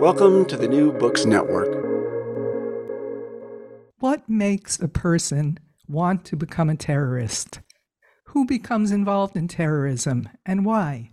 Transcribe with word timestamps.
Welcome 0.00 0.44
to 0.46 0.56
the 0.56 0.68
New 0.68 0.92
Books 0.92 1.24
Network. 1.24 1.68
What 3.98 4.28
makes 4.28 4.78
a 4.80 4.88
person 4.88 5.58
want 5.88 6.24
to 6.26 6.36
become 6.36 6.68
a 6.68 6.76
terrorist? 6.76 7.60
Who 8.26 8.44
becomes 8.44 8.92
involved 8.92 9.36
in 9.36 9.48
terrorism 9.48 10.28
and 10.44 10.64
why? 10.64 11.10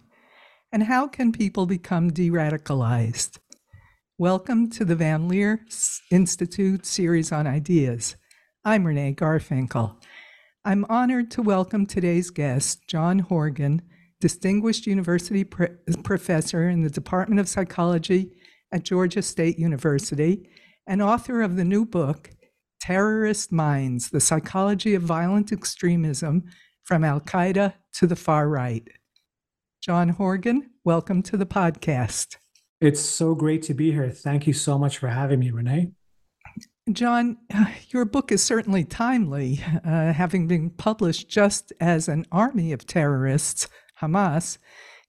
And 0.72 0.84
how 0.84 1.08
can 1.08 1.32
people 1.32 1.66
become 1.66 2.12
de 2.12 2.30
radicalized? 2.30 3.38
Welcome 4.18 4.70
to 4.72 4.84
the 4.84 4.96
Van 4.96 5.28
Leer 5.28 5.66
Institute 6.10 6.86
series 6.86 7.32
on 7.32 7.48
ideas. 7.48 8.16
I'm 8.66 8.86
Renee 8.86 9.14
Garfinkel. 9.14 9.96
I'm 10.64 10.86
honored 10.90 11.32
to 11.32 11.42
welcome 11.42 11.86
today's 11.86 12.30
guest, 12.30 12.88
John 12.88 13.20
Horgan, 13.20 13.82
Distinguished 14.20 14.86
University 14.86 15.44
Professor 15.44 16.70
in 16.70 16.84
the 16.84 16.92
Department 16.92 17.40
of 17.40 17.50
Psychology 17.50 18.32
at 18.72 18.84
Georgia 18.84 19.22
State 19.22 19.60
University 19.60 20.50
and 20.88 21.02
author 21.02 21.42
of 21.42 21.56
the 21.56 21.66
new 21.66 21.86
book, 21.86 22.32
Terrorist 22.80 23.52
Minds 23.52 24.10
The 24.10 24.20
Psychology 24.20 24.96
of 24.96 25.04
Violent 25.04 25.52
Extremism 25.52 26.46
from 26.84 27.04
Al 27.04 27.20
Qaeda 27.20 27.74
to 27.94 28.08
the 28.08 28.16
Far 28.16 28.48
Right. 28.48 28.88
John 29.82 30.10
Horgan, 30.10 30.70
welcome 30.84 31.22
to 31.24 31.38
the 31.38 31.46
podcast. 31.46 32.38
It's 32.80 33.02
so 33.02 33.36
great 33.36 33.62
to 33.64 33.74
be 33.74 33.92
here. 33.92 34.10
Thank 34.10 34.48
you 34.48 34.54
so 34.54 34.80
much 34.80 34.98
for 34.98 35.08
having 35.08 35.40
me, 35.40 35.52
Renee. 35.52 35.92
John, 36.92 37.38
your 37.90 38.06
book 38.06 38.32
is 38.32 38.42
certainly 38.42 38.84
timely, 38.84 39.64
uh, 39.86 40.14
having 40.14 40.48
been 40.48 40.70
published 40.72 41.30
just 41.30 41.72
as 41.80 42.08
an 42.08 42.26
army 42.32 42.72
of 42.72 42.88
terrorists, 42.88 43.68
Hamas, 44.02 44.58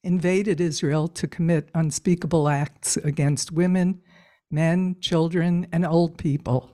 invaded 0.05 0.61
Israel 0.61 1.09
to 1.09 1.27
commit 1.29 1.69
unspeakable 1.75 2.49
acts 2.49 2.97
against 2.99 3.53
women, 3.53 4.01
men, 4.51 4.97
children, 5.01 5.67
and 5.73 5.87
old 5.87 6.19
people. 6.19 6.71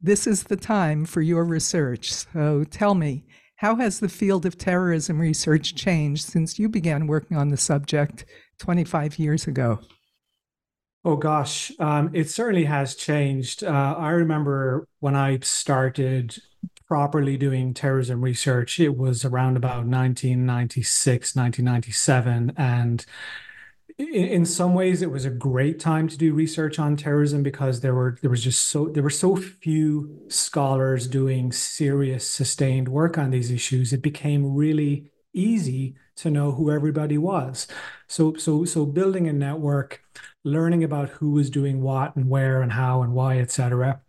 This 0.00 0.26
is 0.26 0.44
the 0.44 0.56
time 0.56 1.04
for 1.04 1.22
your 1.22 1.44
research. 1.44 2.12
So 2.12 2.64
tell 2.64 2.94
me, 2.94 3.24
how 3.56 3.76
has 3.76 4.00
the 4.00 4.08
field 4.08 4.44
of 4.44 4.58
terrorism 4.58 5.20
research 5.20 5.74
changed 5.74 6.24
since 6.24 6.58
you 6.58 6.68
began 6.68 7.06
working 7.06 7.36
on 7.36 7.48
the 7.48 7.56
subject 7.56 8.24
25 8.58 9.18
years 9.18 9.46
ago? 9.46 9.78
Oh 11.04 11.16
gosh, 11.16 11.72
um, 11.80 12.10
it 12.12 12.30
certainly 12.30 12.64
has 12.64 12.94
changed. 12.94 13.64
Uh, 13.64 13.94
I 13.98 14.10
remember 14.10 14.86
when 15.00 15.16
I 15.16 15.38
started 15.40 16.36
properly 16.92 17.38
doing 17.38 17.72
terrorism 17.72 18.20
research, 18.20 18.78
it 18.78 18.98
was 18.98 19.24
around 19.24 19.56
about 19.56 19.86
1996, 19.86 21.34
1997. 21.34 22.52
And 22.54 23.06
in, 23.96 24.44
some 24.44 24.74
ways, 24.74 25.00
it 25.00 25.10
was 25.10 25.24
a 25.24 25.30
great 25.30 25.80
time 25.80 26.06
to 26.08 26.18
do 26.18 26.34
research 26.34 26.78
on 26.78 26.98
terrorism 26.98 27.42
because 27.42 27.80
there 27.80 27.94
were 27.94 28.18
there 28.20 28.28
was 28.28 28.44
just 28.44 28.68
so 28.68 28.88
there 28.88 29.02
were 29.02 29.08
so 29.08 29.36
few 29.36 30.20
scholars 30.28 31.06
doing 31.06 31.50
serious, 31.50 32.28
sustained 32.28 32.88
work 32.88 33.16
on 33.16 33.30
these 33.30 33.50
issues. 33.50 33.94
It 33.94 34.02
became 34.02 34.54
really 34.54 35.10
easy 35.32 35.96
to 36.16 36.30
know 36.30 36.52
who 36.52 36.70
everybody 36.70 37.16
was. 37.16 37.66
So 38.06 38.34
so 38.34 38.66
so 38.66 38.84
building 38.84 39.26
a 39.28 39.32
network, 39.32 40.02
learning 40.44 40.84
about 40.84 41.08
who 41.08 41.30
was 41.30 41.48
doing 41.48 41.80
what 41.80 42.14
and 42.16 42.28
where 42.28 42.60
and 42.60 42.72
how 42.72 43.00
and 43.00 43.14
why, 43.14 43.38
etc., 43.38 44.02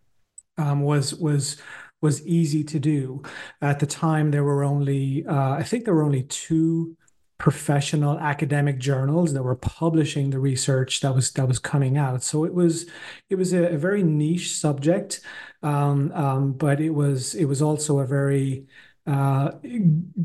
um, 0.58 0.82
was 0.82 1.16
was 1.16 1.62
was 2.04 2.26
easy 2.28 2.64
to 2.66 2.80
do. 2.80 3.24
At 3.62 3.80
the 3.80 3.88
time, 3.88 4.30
there 4.30 4.44
were 4.44 4.64
only 4.64 5.26
uh, 5.26 5.54
I 5.54 5.64
think 5.64 5.86
there 5.86 5.96
were 5.96 6.04
only 6.04 6.24
two 6.24 6.96
professional 7.40 8.20
academic 8.20 8.78
journals 8.78 9.34
that 9.34 9.44
were 9.44 9.56
publishing 9.56 10.30
the 10.30 10.40
research 10.40 11.02
that 11.02 11.16
was 11.16 11.32
that 11.32 11.48
was 11.48 11.60
coming 11.60 11.98
out. 11.98 12.24
So 12.24 12.46
it 12.46 12.54
was 12.54 12.86
it 13.30 13.36
was 13.36 13.54
a, 13.54 13.74
a 13.74 13.78
very 13.78 14.04
niche 14.04 14.56
subject, 14.56 15.22
um, 15.64 16.12
um, 16.14 16.54
but 16.54 16.80
it 16.80 16.92
was 16.92 17.34
it 17.36 17.46
was 17.46 17.62
also 17.62 18.00
a 18.00 18.06
very 18.06 18.68
uh, 19.08 19.52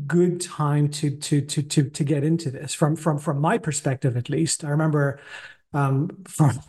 good 0.07 0.39
time 0.39 0.89
to 0.89 1.09
to 1.17 1.41
to 1.41 1.63
to 1.63 1.89
to 1.89 2.03
get 2.03 2.23
into 2.23 2.51
this 2.51 2.73
from 2.73 2.95
from 2.95 3.17
from 3.17 3.41
my 3.41 3.57
perspective 3.57 4.15
at 4.15 4.29
least. 4.29 4.63
I 4.63 4.69
remember 4.69 5.19
um, 5.73 6.09
from 6.27 6.59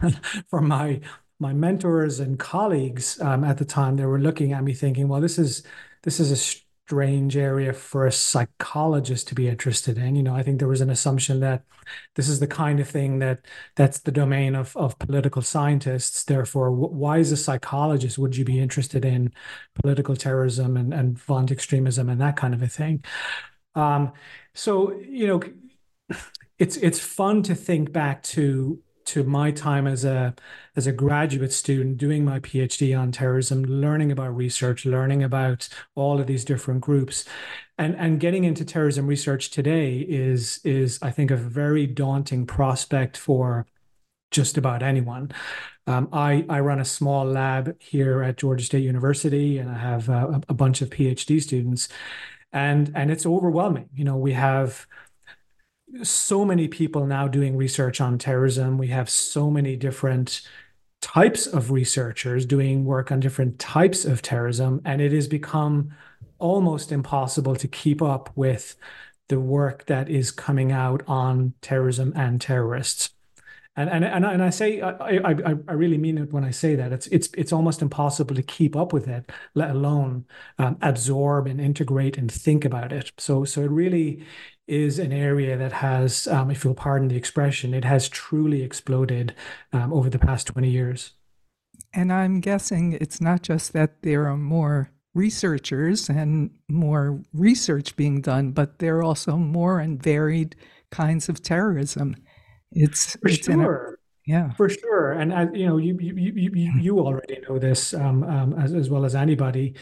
from 0.48 0.69
my 0.69 1.00
my 1.41 1.53
mentors 1.53 2.21
and 2.21 2.39
colleagues 2.39 3.21
um, 3.21 3.45
at 3.45 3.59
the 3.59 3.65
time, 3.65 3.97
they 3.97 4.06
were 4.06 4.21
looking 4.21 4.53
at 4.53 4.62
me 4.62 4.75
thinking, 4.75 5.09
"Well, 5.09 5.21
this 5.21 5.39
is 5.39 5.62
this 6.03 6.21
is 6.21 6.31
a 6.31 6.37
strange 6.91 7.37
area 7.37 7.73
for 7.73 8.05
a 8.05 8.11
psychologist 8.11 9.28
to 9.28 9.34
be 9.37 9.47
interested 9.47 9.97
in. 9.97 10.17
You 10.17 10.25
know, 10.25 10.34
I 10.34 10.43
think 10.43 10.59
there 10.59 10.67
was 10.67 10.81
an 10.81 10.91
assumption 10.91 11.39
that 11.39 11.62
this 12.17 12.28
is 12.28 12.41
the 12.41 12.49
kind 12.49 12.81
of 12.81 12.89
thing 12.89 13.21
that 13.21 13.47
that's 13.77 14.01
the 14.01 14.11
domain 14.11 14.56
of 14.56 14.77
of 14.77 14.99
political 14.99 15.41
scientists. 15.41 16.25
Therefore, 16.25 16.73
why 16.73 17.21
as 17.21 17.31
a 17.31 17.37
psychologist 17.37 18.19
would 18.19 18.37
you 18.37 18.45
be 18.45 18.59
interested 18.59 19.05
in 19.05 19.33
political 19.81 20.17
terrorism 20.17 20.77
and 20.77 20.93
and 20.93 21.17
violent 21.17 21.53
extremism 21.53 22.09
and 22.09 22.21
that 22.21 22.34
kind 22.37 22.55
of 22.55 22.62
a 22.62 22.67
thing? 22.67 23.05
Um, 23.77 24.12
so 24.55 24.99
you 25.01 25.28
know, 25.28 25.41
it's 26.59 26.77
it's 26.77 26.99
fun 26.99 27.45
to 27.45 27.55
think 27.55 27.93
back 27.93 28.25
to 28.34 28.83
to 29.10 29.25
my 29.25 29.50
time 29.50 29.87
as 29.87 30.04
a 30.04 30.34
as 30.76 30.87
a 30.87 30.93
graduate 30.93 31.53
student 31.53 31.98
doing 31.98 32.25
my 32.25 32.41
PhD 32.41 32.98
on 32.98 33.12
terrorism, 33.12 33.65
learning 33.65 34.12
about 34.12 34.37
research, 34.37 34.87
learning 34.87 35.22
about 35.22 35.69
all 35.94 36.21
of 36.21 36.26
these 36.26 36.44
different 36.44 36.81
groups, 36.81 37.25
and 37.78 37.97
and 37.97 38.21
getting 38.21 38.44
into 38.44 38.65
terrorism 38.65 39.06
research 39.06 39.50
today 39.50 39.98
is 39.98 40.60
is 40.65 40.98
I 41.03 41.10
think 41.10 41.31
a 41.31 41.37
very 41.37 41.87
daunting 41.87 42.47
prospect 42.47 43.16
for 43.16 43.66
just 44.31 44.56
about 44.56 44.82
anyone. 44.82 45.32
Um, 45.87 46.09
I, 46.12 46.44
I 46.48 46.60
run 46.60 46.78
a 46.78 46.84
small 46.84 47.25
lab 47.25 47.75
here 47.81 48.22
at 48.22 48.37
Georgia 48.37 48.65
State 48.65 48.84
University, 48.84 49.59
and 49.59 49.69
I 49.69 49.77
have 49.77 50.09
a, 50.09 50.41
a 50.48 50.54
bunch 50.54 50.82
of 50.82 50.91
PhD 50.91 51.42
students, 51.42 51.88
and 52.53 52.92
and 52.94 53.10
it's 53.10 53.27
overwhelming. 53.27 53.88
You 53.94 54.04
know, 54.04 54.16
we 54.16 54.32
have 54.34 54.87
so 56.03 56.45
many 56.45 56.69
people 56.69 57.06
now 57.06 57.28
doing 57.28 57.56
research 57.56 58.01
on 58.01 58.19
terrorism. 58.19 58.78
We 58.78 58.89
have 58.89 59.11
so 59.11 59.51
many 59.51 59.77
different 59.77 60.43
types 61.01 61.47
of 61.47 61.71
researchers 61.71 62.47
doing 62.47 62.84
work 62.84 63.11
on 63.11 63.21
different 63.21 63.59
types 63.59 64.05
of 64.05 64.23
terrorism, 64.23 64.83
and 64.84 65.01
it 65.01 65.12
has 65.12 65.28
become 65.28 65.93
almost 66.39 66.93
impossible 66.93 67.56
to 67.56 67.69
keep 67.69 68.03
up 68.03 68.31
with 68.37 68.77
the 69.28 69.41
work 69.41 69.87
that 69.87 70.09
is 70.09 70.31
coming 70.31 70.73
out 70.73 71.03
on 71.06 71.55
terrorism 71.62 72.12
and 72.17 72.41
terrorists. 72.41 73.11
And 73.76 73.88
and 73.88 74.04
and, 74.04 74.25
and 74.25 74.42
I 74.42 74.50
say 74.50 74.81
I, 74.81 74.91
I 74.91 75.34
I 75.69 75.72
really 75.72 75.97
mean 75.97 76.19
it 76.19 76.32
when 76.32 76.44
I 76.44 76.50
say 76.50 76.75
that 76.75 76.92
it's 76.92 77.06
it's 77.08 77.28
it's 77.36 77.53
almost 77.53 77.82
impossible 77.82 78.34
to 78.34 78.42
keep 78.42 78.75
up 78.75 78.92
with 78.92 79.06
it, 79.06 79.31
let 79.54 79.70
alone 79.70 80.26
um, 80.58 80.76
absorb 80.82 81.47
and 81.47 81.60
integrate 81.60 82.19
and 82.19 82.30
think 82.30 82.64
about 82.64 82.92
it. 82.92 83.12
So 83.16 83.44
so 83.44 83.62
it 83.62 83.70
really 83.70 84.25
is 84.70 85.00
an 85.00 85.12
area 85.12 85.56
that 85.56 85.72
has, 85.72 86.28
um, 86.28 86.48
if 86.48 86.64
you'll 86.64 86.75
pardon 86.75 87.09
the 87.09 87.16
expression, 87.16 87.75
it 87.75 87.84
has 87.84 88.09
truly 88.09 88.62
exploded 88.62 89.34
um, 89.72 89.92
over 89.92 90.09
the 90.09 90.19
past 90.19 90.47
20 90.47 90.71
years. 90.71 91.15
And 91.92 92.12
I'm 92.12 92.39
guessing 92.39 92.92
it's 92.92 93.21
not 93.21 93.42
just 93.42 93.72
that 93.72 94.03
there 94.03 94.28
are 94.28 94.36
more 94.36 94.92
researchers 95.12 96.09
and 96.09 96.50
more 96.68 97.21
research 97.33 97.97
being 97.97 98.21
done, 98.21 98.53
but 98.53 98.78
there 98.78 98.98
are 98.98 99.03
also 99.03 99.36
more 99.36 99.80
and 99.80 100.00
varied 100.00 100.54
kinds 100.91 101.28
of 101.28 101.42
terrorism. 101.42 102.15
It's, 102.72 103.17
For 103.17 103.28
it's 103.28 103.45
sure. 103.47 104.01
Yeah, 104.27 104.53
for 104.53 104.69
sure. 104.69 105.13
And 105.13 105.33
uh, 105.33 105.47
you 105.53 105.67
know, 105.67 105.78
you 105.78 105.99
you 105.99 106.15
you 106.15 106.51
you, 106.55 106.72
you 106.78 107.01
already 107.01 107.41
know 107.49 107.59
this 107.59 107.95
um, 107.95 108.22
um, 108.22 108.53
as 108.59 108.72
as 108.75 108.89
well 108.89 109.05
as 109.05 109.15
anybody. 109.15 109.75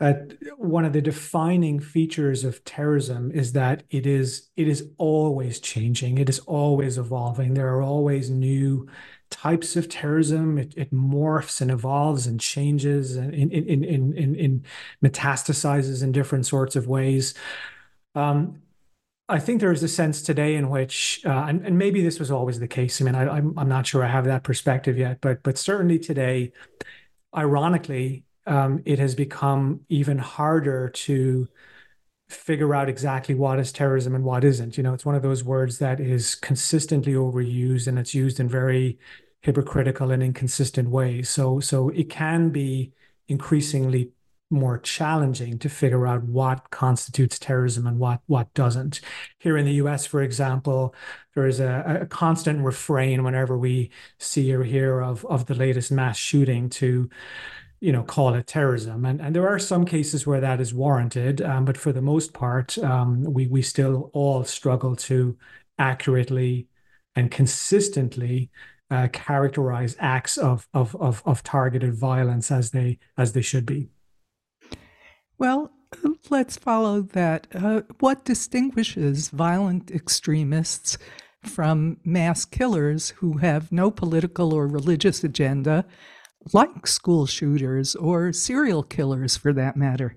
That 0.00 0.32
one 0.56 0.84
of 0.84 0.92
the 0.92 1.02
defining 1.02 1.78
features 1.78 2.42
of 2.42 2.64
terrorism 2.64 3.30
is 3.30 3.52
that 3.52 3.84
it 3.90 4.06
is 4.06 4.48
it 4.56 4.66
is 4.66 4.88
always 4.98 5.60
changing. 5.60 6.18
It 6.18 6.28
is 6.28 6.40
always 6.40 6.98
evolving. 6.98 7.54
There 7.54 7.68
are 7.68 7.82
always 7.82 8.30
new 8.30 8.88
types 9.30 9.76
of 9.76 9.88
terrorism. 9.88 10.58
It, 10.58 10.74
it 10.76 10.92
morphs 10.92 11.60
and 11.60 11.70
evolves 11.70 12.26
and 12.26 12.40
changes 12.40 13.16
and 13.16 13.32
in 13.32 13.52
in 13.52 13.84
in 13.84 14.14
in, 14.14 14.34
in 14.34 14.64
metastasizes 15.04 16.02
in 16.02 16.12
different 16.12 16.46
sorts 16.46 16.76
of 16.76 16.88
ways. 16.88 17.34
Um, 18.14 18.62
I 19.28 19.38
think 19.38 19.60
there 19.60 19.72
is 19.72 19.82
a 19.82 19.88
sense 19.88 20.20
today 20.20 20.56
in 20.56 20.68
which, 20.68 21.22
uh, 21.24 21.46
and, 21.48 21.64
and, 21.64 21.78
maybe 21.78 22.02
this 22.02 22.18
was 22.18 22.30
always 22.30 22.58
the 22.58 22.68
case. 22.68 23.00
I 23.00 23.04
mean, 23.04 23.14
I, 23.14 23.28
I'm 23.28 23.58
I'm 23.58 23.68
not 23.68 23.86
sure 23.86 24.04
I 24.04 24.08
have 24.08 24.24
that 24.26 24.42
perspective 24.42 24.98
yet, 24.98 25.20
but 25.20 25.42
but 25.42 25.56
certainly 25.56 25.98
today, 25.98 26.52
ironically, 27.34 28.24
um, 28.46 28.82
it 28.84 28.98
has 28.98 29.14
become 29.14 29.82
even 29.88 30.18
harder 30.18 30.88
to 30.90 31.48
figure 32.28 32.74
out 32.74 32.88
exactly 32.88 33.34
what 33.34 33.58
is 33.58 33.72
terrorism 33.72 34.14
and 34.14 34.24
what 34.24 34.44
isn't. 34.44 34.76
You 34.76 34.82
know, 34.82 34.94
it's 34.94 35.06
one 35.06 35.14
of 35.14 35.22
those 35.22 35.44
words 35.44 35.78
that 35.78 36.00
is 36.00 36.34
consistently 36.34 37.12
overused 37.12 37.86
and 37.86 37.98
it's 37.98 38.14
used 38.14 38.40
in 38.40 38.48
very 38.48 38.98
hypocritical 39.42 40.10
and 40.10 40.22
inconsistent 40.22 40.90
ways. 40.90 41.28
So 41.28 41.60
so 41.60 41.90
it 41.90 42.10
can 42.10 42.50
be 42.50 42.92
increasingly 43.28 44.10
more 44.52 44.78
challenging 44.78 45.58
to 45.58 45.68
figure 45.68 46.06
out 46.06 46.22
what 46.24 46.70
constitutes 46.70 47.38
terrorism 47.38 47.86
and 47.86 47.98
what 47.98 48.20
what 48.26 48.52
doesn't. 48.54 49.00
Here 49.38 49.56
in 49.56 49.64
the 49.64 49.74
U.S., 49.74 50.06
for 50.06 50.22
example, 50.22 50.94
there 51.34 51.46
is 51.46 51.58
a, 51.58 52.00
a 52.02 52.06
constant 52.06 52.60
refrain 52.64 53.24
whenever 53.24 53.58
we 53.58 53.90
see 54.18 54.52
or 54.54 54.62
hear 54.62 55.00
of 55.00 55.24
of 55.26 55.46
the 55.46 55.54
latest 55.54 55.90
mass 55.90 56.16
shooting 56.16 56.68
to 56.70 57.08
you 57.80 57.90
know 57.90 58.04
call 58.04 58.32
it 58.34 58.46
terrorism 58.46 59.04
and 59.04 59.20
and 59.20 59.34
there 59.34 59.48
are 59.48 59.58
some 59.58 59.84
cases 59.84 60.24
where 60.24 60.40
that 60.40 60.60
is 60.60 60.72
warranted 60.72 61.42
um, 61.42 61.64
but 61.64 61.76
for 61.76 61.92
the 61.92 62.00
most 62.00 62.32
part 62.32 62.78
um, 62.78 63.24
we 63.24 63.48
we 63.48 63.60
still 63.60 64.08
all 64.14 64.44
struggle 64.44 64.94
to 64.94 65.36
accurately 65.78 66.68
and 67.16 67.30
consistently 67.32 68.50
uh, 68.90 69.08
characterize 69.12 69.96
acts 69.98 70.36
of, 70.36 70.68
of 70.72 70.94
of 70.96 71.22
of 71.26 71.42
targeted 71.42 71.94
violence 71.94 72.52
as 72.52 72.70
they 72.70 72.98
as 73.18 73.32
they 73.32 73.42
should 73.42 73.66
be 73.66 73.88
well 75.42 75.72
let's 76.30 76.56
follow 76.56 77.02
that 77.02 77.48
uh, 77.52 77.82
what 77.98 78.24
distinguishes 78.24 79.28
violent 79.28 79.90
extremists 79.90 80.96
from 81.42 81.96
mass 82.04 82.44
killers 82.44 83.10
who 83.18 83.38
have 83.38 83.72
no 83.72 83.90
political 83.90 84.54
or 84.54 84.68
religious 84.68 85.24
agenda 85.24 85.84
like 86.52 86.86
school 86.86 87.26
shooters 87.26 87.96
or 87.96 88.32
serial 88.32 88.84
killers 88.84 89.36
for 89.36 89.52
that 89.52 89.76
matter? 89.76 90.16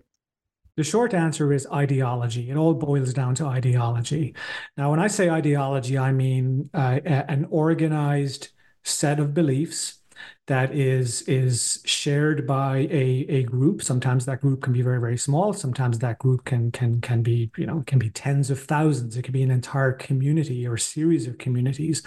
The 0.77 0.83
short 0.83 1.15
answer 1.15 1.51
is 1.51 1.65
ideology. 1.73 2.51
It 2.51 2.57
all 2.57 2.75
boils 2.75 3.11
down 3.11 3.33
to 3.35 3.47
ideology. 3.47 4.35
Now, 4.77 4.91
when 4.91 4.99
I 4.99 5.07
say 5.07 5.29
ideology, 5.29 5.97
I 5.97 6.11
mean 6.11 6.69
uh, 6.71 6.99
an 7.03 7.47
organized 7.49 8.49
set 8.83 9.19
of 9.19 9.33
beliefs 9.33 10.01
that 10.47 10.75
is 10.75 11.23
is 11.23 11.81
shared 11.85 12.45
by 12.45 12.87
a, 12.91 13.25
a 13.29 13.43
group. 13.43 13.81
Sometimes 13.81 14.25
that 14.25 14.41
group 14.41 14.61
can 14.61 14.73
be 14.73 14.81
very 14.81 14.99
very 14.99 15.17
small. 15.17 15.53
Sometimes 15.53 15.99
that 15.99 16.19
group 16.19 16.45
can 16.45 16.71
can 16.71 17.01
can 17.01 17.23
be 17.23 17.51
you 17.57 17.65
know 17.65 17.83
can 17.87 17.97
be 17.97 18.11
tens 18.11 18.51
of 18.51 18.59
thousands. 18.59 19.17
It 19.17 19.23
can 19.23 19.31
be 19.31 19.43
an 19.43 19.51
entire 19.51 19.91
community 19.91 20.67
or 20.67 20.77
series 20.77 21.27
of 21.27 21.37
communities. 21.39 22.03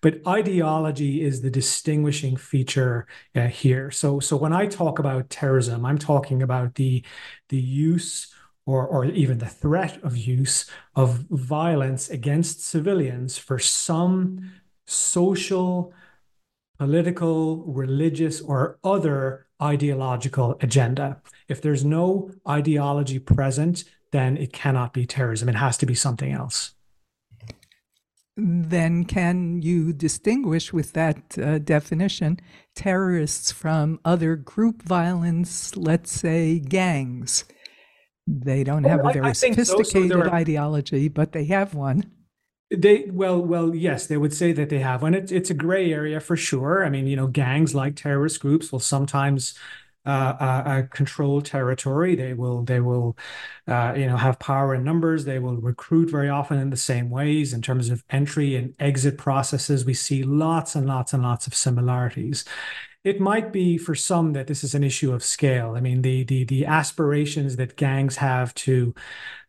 But 0.00 0.20
ideology 0.26 1.22
is 1.22 1.42
the 1.42 1.50
distinguishing 1.50 2.36
feature 2.36 3.06
uh, 3.34 3.48
here. 3.48 3.90
So 3.90 4.20
so 4.20 4.36
when 4.36 4.52
I 4.52 4.66
talk 4.66 5.00
about 5.00 5.30
terrorism, 5.30 5.84
I'm 5.84 5.98
talking 5.98 6.42
about 6.42 6.76
the 6.76 7.04
the 7.48 7.58
use 7.60 8.32
or, 8.64 8.86
or 8.86 9.04
even 9.06 9.38
the 9.38 9.48
threat 9.48 10.00
of 10.04 10.16
use 10.16 10.70
of 10.94 11.24
violence 11.30 12.10
against 12.10 12.64
civilians 12.64 13.36
for 13.36 13.58
some 13.58 14.52
social 14.86 15.92
political, 16.78 17.64
religious, 17.64 18.40
or 18.40 18.78
other 18.82 19.46
ideological 19.60 20.56
agenda. 20.60 21.20
If 21.48 21.62
there's 21.62 21.84
no 21.84 22.30
ideology 22.48 23.18
present, 23.18 23.84
then 24.10 24.36
it 24.36 24.52
cannot 24.52 24.92
be 24.92 25.06
terrorism. 25.06 25.48
It 25.48 25.54
has 25.54 25.76
to 25.78 25.86
be 25.86 25.94
something 25.94 26.32
else. 26.32 26.74
Then, 28.36 29.04
can 29.04 29.60
you 29.60 29.92
distinguish 29.92 30.72
with 30.72 30.94
that 30.94 31.38
uh, 31.38 31.58
definition 31.58 32.40
terrorists 32.74 33.52
from 33.52 34.00
other 34.04 34.36
group 34.36 34.82
violence, 34.82 35.76
let's 35.76 36.10
say 36.10 36.58
gangs? 36.58 37.44
They 38.26 38.64
don't 38.64 38.84
have 38.84 39.00
oh, 39.04 39.10
a 39.10 39.12
very 39.12 39.34
sophisticated 39.34 40.12
so. 40.12 40.20
So 40.20 40.20
are... 40.22 40.34
ideology, 40.34 41.08
but 41.08 41.32
they 41.32 41.44
have 41.46 41.74
one. 41.74 42.10
They 42.74 43.04
well, 43.10 43.40
well, 43.44 43.74
yes, 43.74 44.06
they 44.06 44.16
would 44.16 44.32
say 44.32 44.52
that 44.52 44.68
they 44.70 44.78
have 44.78 45.02
and 45.02 45.14
It's 45.14 45.30
it's 45.32 45.50
a 45.50 45.54
gray 45.54 45.92
area 45.92 46.20
for 46.20 46.36
sure. 46.36 46.84
I 46.84 46.88
mean, 46.90 47.06
you 47.06 47.16
know, 47.16 47.26
gangs 47.26 47.74
like 47.74 47.96
terrorist 47.96 48.40
groups 48.40 48.72
will 48.72 48.80
sometimes 48.80 49.54
uh, 50.06 50.08
uh, 50.40 50.44
uh, 50.66 50.82
control 50.88 51.42
territory. 51.42 52.14
They 52.14 52.32
will 52.34 52.62
they 52.64 52.80
will 52.80 53.16
uh, 53.68 53.92
you 53.96 54.06
know 54.06 54.16
have 54.16 54.38
power 54.38 54.74
in 54.74 54.84
numbers. 54.84 55.24
They 55.26 55.38
will 55.38 55.56
recruit 55.58 56.10
very 56.10 56.30
often 56.30 56.58
in 56.58 56.70
the 56.70 56.76
same 56.76 57.10
ways 57.10 57.52
in 57.52 57.60
terms 57.62 57.90
of 57.90 58.02
entry 58.10 58.56
and 58.56 58.74
exit 58.80 59.18
processes. 59.18 59.84
We 59.84 59.94
see 59.94 60.22
lots 60.22 60.74
and 60.74 60.86
lots 60.86 61.12
and 61.12 61.22
lots 61.22 61.46
of 61.46 61.54
similarities. 61.54 62.44
It 63.04 63.20
might 63.20 63.52
be 63.52 63.78
for 63.78 63.96
some 63.96 64.32
that 64.34 64.46
this 64.46 64.62
is 64.62 64.76
an 64.76 64.84
issue 64.84 65.12
of 65.12 65.24
scale. 65.24 65.74
I 65.74 65.80
mean, 65.80 66.02
the 66.02 66.22
the 66.22 66.44
the 66.44 66.66
aspirations 66.66 67.56
that 67.56 67.76
gangs 67.76 68.16
have 68.16 68.54
to 68.54 68.94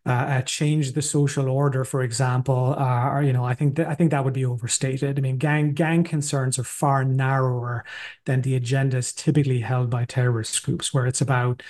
uh, 0.08 0.10
uh, 0.12 0.42
change 0.44 0.94
the 0.94 1.04
social 1.04 1.50
order, 1.50 1.86
for 1.86 2.02
example, 2.04 2.76
uh, 2.78 3.10
or, 3.10 3.24
you 3.24 3.34
know, 3.34 3.46
I 3.46 3.54
think 3.56 3.76
that 3.78 3.88
I 3.88 3.96
think 3.96 4.12
that 4.12 4.26
would 4.26 4.34
be 4.34 4.46
overstated. 4.46 5.20
I 5.20 5.22
mean, 5.22 5.38
gang 5.38 5.74
gang 5.74 6.04
concerns 6.04 6.60
are 6.60 6.64
far 6.64 7.06
narrower 7.06 7.86
than 8.26 8.42
the 8.42 8.60
agendas 8.60 9.16
typically 9.16 9.60
held 9.62 9.90
by 9.92 10.06
terrorist 10.06 10.64
groups, 10.64 10.94
where 10.94 11.08
it's 11.08 11.22
about 11.22 11.62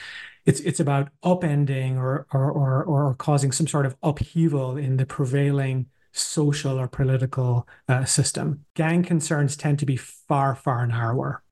it's 0.46 0.62
it's 0.62 0.80
about 0.80 1.10
upending 1.24 1.98
or 1.98 2.28
or 2.34 2.52
or, 2.52 2.84
or 2.86 3.16
causing 3.16 3.52
some 3.52 3.68
sort 3.68 3.86
of 3.86 3.98
upheaval 4.04 4.78
in 4.78 4.98
the 4.98 5.06
prevailing 5.06 5.88
social 6.14 6.80
or 6.80 6.88
political 6.88 7.68
uh, 7.90 8.06
system. 8.06 8.66
Gang 8.76 9.04
concerns 9.04 9.58
tend 9.58 9.80
to 9.80 9.86
be 9.86 9.98
far 9.98 10.56
far 10.56 10.88
narrower. 10.88 11.43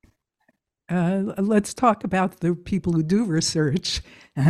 Uh, 0.91 1.33
let's 1.37 1.73
talk 1.73 2.03
about 2.03 2.41
the 2.41 2.53
people 2.53 2.91
who 2.91 3.01
do 3.01 3.23
research 3.23 4.01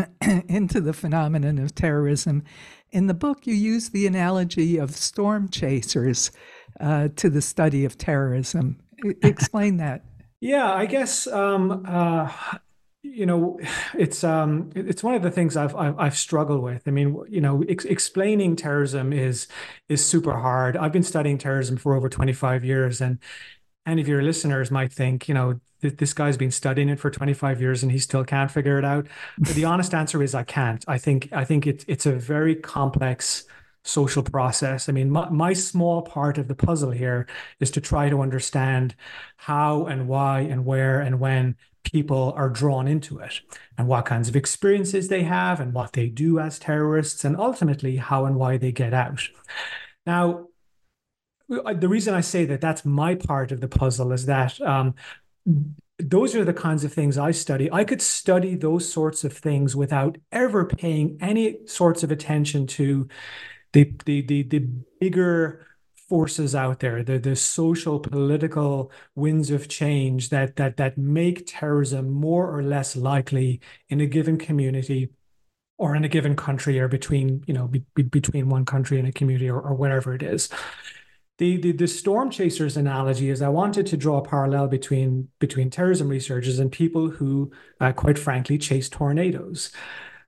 into 0.50 0.82
the 0.82 0.92
phenomenon 0.92 1.60
of 1.60 1.76
terrorism. 1.76 2.44
In 2.90 3.06
the 3.06 3.14
book, 3.14 3.46
you 3.46 3.54
use 3.54 3.90
the 3.90 4.08
analogy 4.08 4.78
of 4.78 4.96
storm 4.96 5.50
chasers 5.50 6.32
uh, 6.80 7.10
to 7.16 7.30
the 7.30 7.44
study 7.44 7.86
of 7.86 7.96
terrorism. 7.96 8.80
Explain 9.24 9.78
that. 9.78 10.04
Yeah, 10.40 10.74
I 10.74 10.88
guess 10.88 11.28
um, 11.28 11.86
uh, 11.88 12.32
you 13.04 13.28
know 13.28 13.60
it's 13.94 14.24
um, 14.24 14.72
it's 14.76 15.04
one 15.04 15.14
of 15.14 15.22
the 15.22 15.30
things 15.30 15.56
I've, 15.56 15.76
I've, 15.76 16.00
I've 16.00 16.18
struggled 16.18 16.64
with. 16.64 16.88
I 16.88 16.92
mean, 16.92 17.22
you 17.30 17.42
know, 17.42 17.64
ex- 17.70 17.86
explaining 17.86 18.56
terrorism 18.56 19.14
is 19.14 19.48
is 19.90 20.04
super 20.04 20.34
hard. 20.34 20.76
I've 20.76 20.92
been 20.92 21.04
studying 21.04 21.38
terrorism 21.38 21.78
for 21.78 21.94
over 21.94 22.10
twenty 22.10 22.34
five 22.34 22.66
years, 22.66 23.00
and 23.00 23.20
any 23.86 24.02
of 24.02 24.08
your 24.08 24.22
listeners 24.22 24.72
might 24.72 24.94
think, 24.94 25.28
you 25.28 25.34
know, 25.34 25.60
this 25.82 26.14
guy's 26.14 26.38
been 26.38 26.52
studying 26.52 26.90
it 26.90 27.00
for 27.00 27.10
25 27.10 27.60
years 27.60 27.82
and 27.82 27.92
he 27.92 27.98
still 27.98 28.24
can't 28.24 28.52
figure 28.52 28.78
it 28.78 28.86
out. 28.86 29.08
But 29.40 29.56
the 29.56 29.66
honest 29.66 29.94
answer 29.94 30.22
is 30.22 30.36
I 30.36 30.44
can't. 30.44 30.86
I 30.88 31.00
think 31.00 31.30
I 31.32 31.44
think 31.44 31.66
it's 31.66 31.84
it's 31.88 32.06
a 32.06 32.12
very 32.12 32.56
complex 32.56 33.46
social 33.84 34.22
process. 34.22 34.88
I 34.88 34.92
mean, 34.92 35.10
my, 35.10 35.28
my 35.30 35.54
small 35.54 36.04
part 36.04 36.38
of 36.38 36.48
the 36.48 36.56
puzzle 36.56 36.92
here 36.92 37.28
is 37.60 37.72
to 37.72 37.82
try 37.82 38.10
to 38.10 38.22
understand 38.22 38.96
how 39.38 39.86
and 39.86 40.08
why 40.08 40.42
and 40.42 40.66
where 40.66 41.02
and 41.02 41.20
when 41.20 41.56
people 41.84 42.32
are 42.36 42.50
drawn 42.50 42.88
into 42.88 43.18
it 43.18 43.42
and 43.78 43.88
what 43.88 44.06
kinds 44.06 44.30
of 44.30 44.36
experiences 44.36 45.08
they 45.08 45.24
have 45.24 45.60
and 45.60 45.74
what 45.74 45.94
they 45.94 46.08
do 46.08 46.38
as 46.38 46.60
terrorists 46.60 47.26
and 47.26 47.36
ultimately 47.38 47.98
how 47.98 48.26
and 48.26 48.36
why 48.36 48.56
they 48.56 48.72
get 48.72 48.94
out. 48.94 49.28
Now, 50.06 50.48
the 51.52 51.90
reason 51.90 52.14
I 52.14 52.22
say 52.22 52.46
that 52.46 52.62
that's 52.62 52.86
my 52.86 53.16
part 53.16 53.52
of 53.52 53.60
the 53.60 53.68
puzzle 53.68 54.12
is 54.14 54.26
that 54.26 54.60
um, 54.62 54.96
those 56.00 56.36
are 56.36 56.46
the 56.46 56.54
kinds 56.54 56.84
of 56.84 56.94
things 56.94 57.18
I 57.18 57.32
study. 57.32 57.70
I 57.72 57.84
could 57.84 58.02
study 58.02 58.56
those 58.56 58.92
sorts 58.92 59.24
of 59.24 59.34
things 59.34 59.76
without 59.76 60.18
ever 60.32 60.66
paying 60.66 61.18
any 61.22 61.66
sorts 61.66 62.04
of 62.04 62.12
attention 62.12 62.68
to 62.68 63.08
the 63.74 63.94
the 64.06 64.22
the, 64.22 64.44
the 64.44 64.60
bigger 65.00 65.68
forces 66.08 66.56
out 66.56 66.80
there, 66.80 67.04
the 67.04 67.20
the 67.20 67.36
social 67.36 68.00
political 68.00 68.92
winds 69.16 69.52
of 69.52 69.68
change 69.68 70.30
that 70.30 70.56
that 70.56 70.78
that 70.78 70.98
make 70.98 71.44
terrorism 71.48 72.10
more 72.10 72.50
or 72.54 72.64
less 72.64 72.96
likely 72.96 73.60
in 73.90 74.02
a 74.02 74.06
given 74.06 74.38
community 74.38 75.10
or 75.78 75.96
in 75.96 76.04
a 76.04 76.10
given 76.10 76.36
country 76.36 76.80
or 76.80 76.88
between 76.88 77.44
you 77.48 77.54
know 77.54 77.68
be, 77.68 77.84
be 77.96 78.04
between 78.04 78.50
one 78.50 78.66
country 78.66 79.00
and 79.00 79.08
a 79.08 79.12
community 79.12 79.50
or, 79.50 79.60
or 79.60 79.74
whatever 79.74 80.14
it 80.14 80.22
is 80.22 80.48
the, 81.42 81.58
the, 81.58 81.72
the 81.72 81.88
storm 81.88 82.30
chasers 82.30 82.78
analogy 82.78 83.32
is 83.32 83.42
I 83.42 83.50
wanted 83.50 83.88
to 83.88 83.98
draw 83.98 84.20
a 84.20 84.22
parallel 84.22 84.68
between 84.68 85.30
between 85.40 85.72
terrorism 85.72 86.08
researchers 86.08 86.60
and 86.60 86.72
people 86.72 87.10
who, 87.10 87.52
uh, 87.80 87.94
quite 87.94 88.20
frankly, 88.20 88.60
chase 88.60 88.88
tornadoes. 88.88 89.72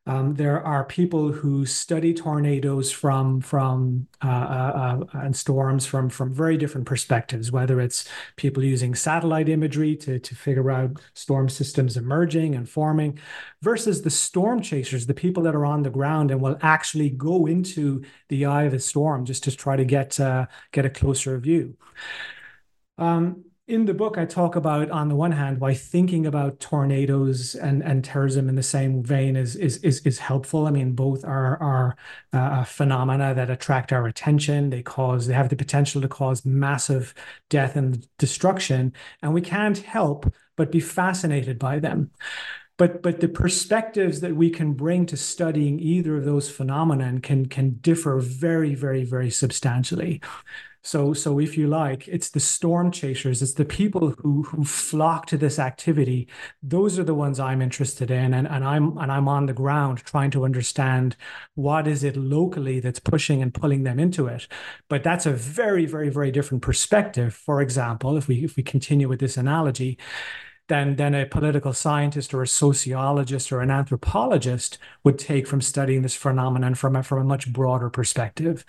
Um, 0.06 0.34
there 0.34 0.62
are 0.62 0.84
people 0.84 1.32
who 1.32 1.66
study 1.66 2.14
tornadoes 2.14 2.92
from 2.92 3.40
from 3.40 4.08
uh, 4.22 4.28
uh, 4.28 5.06
uh, 5.14 5.18
and 5.20 5.34
storms 5.34 5.86
from 5.86 6.10
from 6.10 6.34
very 6.34 6.58
different 6.58 6.86
perspectives. 6.86 7.54
Whether 7.54 7.80
it's 7.80 8.10
people 8.36 8.64
using 8.64 8.96
satellite 8.96 9.48
imagery 9.48 9.96
to 9.98 10.20
to 10.20 10.36
figure 10.36 10.70
out 10.72 11.00
storm 11.14 11.48
systems 11.48 11.96
emerging 11.96 12.56
and 12.56 12.68
forming, 12.70 13.18
versus 13.62 14.02
the 14.02 14.10
storm 14.10 14.62
chasers, 14.62 15.06
the 15.06 15.14
people 15.14 15.44
that 15.44 15.56
are 15.56 15.66
on 15.66 15.84
the 15.84 15.90
ground 15.90 16.32
and 16.32 16.42
will 16.42 16.58
actually 16.62 17.10
go 17.10 17.46
into 17.46 18.04
the 18.28 18.46
eye 18.46 18.64
of 18.64 18.74
a 18.74 18.80
storm 18.80 19.24
just 19.24 19.46
to 19.46 19.56
try 19.56 19.78
to 19.78 19.86
get 19.86 20.20
uh, 20.20 20.48
get 20.74 20.86
a 20.86 20.90
closer 20.90 21.38
view. 21.40 21.78
Um, 22.98 23.46
in 23.66 23.86
the 23.86 23.94
book, 23.94 24.18
I 24.18 24.26
talk 24.26 24.58
about, 24.58 24.92
on 24.92 25.08
the 25.08 25.16
one 25.16 25.32
hand, 25.32 25.62
why 25.62 25.74
thinking 25.74 26.26
about 26.26 26.60
tornadoes 26.60 27.56
and, 27.56 27.82
and 27.82 28.04
terrorism 28.04 28.50
in 28.50 28.56
the 28.56 28.64
same 28.64 29.02
vein 29.02 29.38
is 29.38 29.56
is 29.56 29.78
is, 29.78 30.00
is 30.02 30.20
helpful. 30.20 30.68
I 30.68 30.72
mean, 30.72 30.94
both 30.94 31.24
are 31.24 31.58
are 31.62 31.96
uh, 32.34 32.66
phenomena 32.66 33.34
that 33.34 33.50
attract 33.50 33.94
our 33.94 34.06
attention. 34.06 34.70
They 34.70 34.84
cause 34.84 35.28
they 35.28 35.34
have 35.34 35.48
the 35.48 35.56
potential 35.56 36.02
to 36.02 36.10
cause 36.10 36.46
massive 36.46 37.14
death 37.50 37.78
and 37.78 38.06
destruction, 38.18 38.94
and 39.22 39.34
we 39.34 39.42
can't 39.42 39.78
help 39.78 40.34
but 40.58 40.72
be 40.72 40.82
fascinated 40.82 41.58
by 41.58 41.80
them. 41.80 42.12
But 42.78 43.02
but 43.02 43.22
the 43.22 43.30
perspectives 43.30 44.20
that 44.22 44.36
we 44.36 44.50
can 44.50 44.74
bring 44.74 45.06
to 45.06 45.16
studying 45.16 45.80
either 45.80 46.18
of 46.18 46.26
those 46.26 46.50
phenomena 46.50 47.18
can 47.22 47.46
can 47.46 47.76
differ 47.76 48.20
very 48.20 48.76
very 48.76 49.06
very 49.06 49.30
substantially. 49.30 50.22
So, 50.86 51.14
so 51.14 51.40
if 51.40 51.58
you 51.58 51.68
like, 51.68 52.10
it's 52.10 52.30
the 52.30 52.42
storm 52.42 52.92
chasers, 52.92 53.42
it's 53.42 53.54
the 53.54 53.64
people 53.64 54.10
who 54.20 54.44
who 54.44 54.66
flock 54.66 55.28
to 55.28 55.38
this 55.38 55.58
activity. 55.58 56.28
Those 56.62 57.00
are 57.00 57.06
the 57.06 57.14
ones 57.16 57.40
I'm 57.40 57.62
interested 57.62 58.12
in, 58.12 58.34
and, 58.34 58.46
and 58.48 58.66
I'm 58.66 58.98
and 58.98 59.10
I'm 59.10 59.30
on 59.30 59.46
the 59.46 59.54
ground 59.54 60.00
trying 60.00 60.32
to 60.32 60.44
understand 60.44 61.16
what 61.56 61.88
is 61.88 62.04
it 62.04 62.18
locally 62.18 62.82
that's 62.82 63.00
pushing 63.00 63.42
and 63.42 63.54
pulling 63.54 63.84
them 63.84 63.98
into 63.98 64.28
it. 64.28 64.48
But 64.90 65.04
that's 65.04 65.26
a 65.26 65.32
very, 65.32 65.86
very, 65.86 66.10
very 66.10 66.32
different 66.32 66.62
perspective. 66.62 67.34
For 67.34 67.62
example, 67.62 68.18
if 68.18 68.28
we 68.28 68.44
if 68.44 68.58
we 68.58 68.64
continue 68.64 69.08
with 69.08 69.22
this 69.22 69.38
analogy, 69.38 69.98
than 70.68 70.96
than 70.98 71.16
a 71.16 71.26
political 71.26 71.74
scientist 71.74 72.34
or 72.34 72.42
a 72.42 72.48
sociologist 72.48 73.52
or 73.52 73.62
an 73.62 73.72
anthropologist 73.72 74.78
would 75.04 75.20
take 75.20 75.48
from 75.48 75.62
studying 75.62 76.02
this 76.02 76.16
phenomenon 76.16 76.76
from 76.76 76.96
a, 76.96 77.04
from 77.04 77.20
a 77.20 77.24
much 77.24 77.52
broader 77.52 77.90
perspective. 77.90 78.66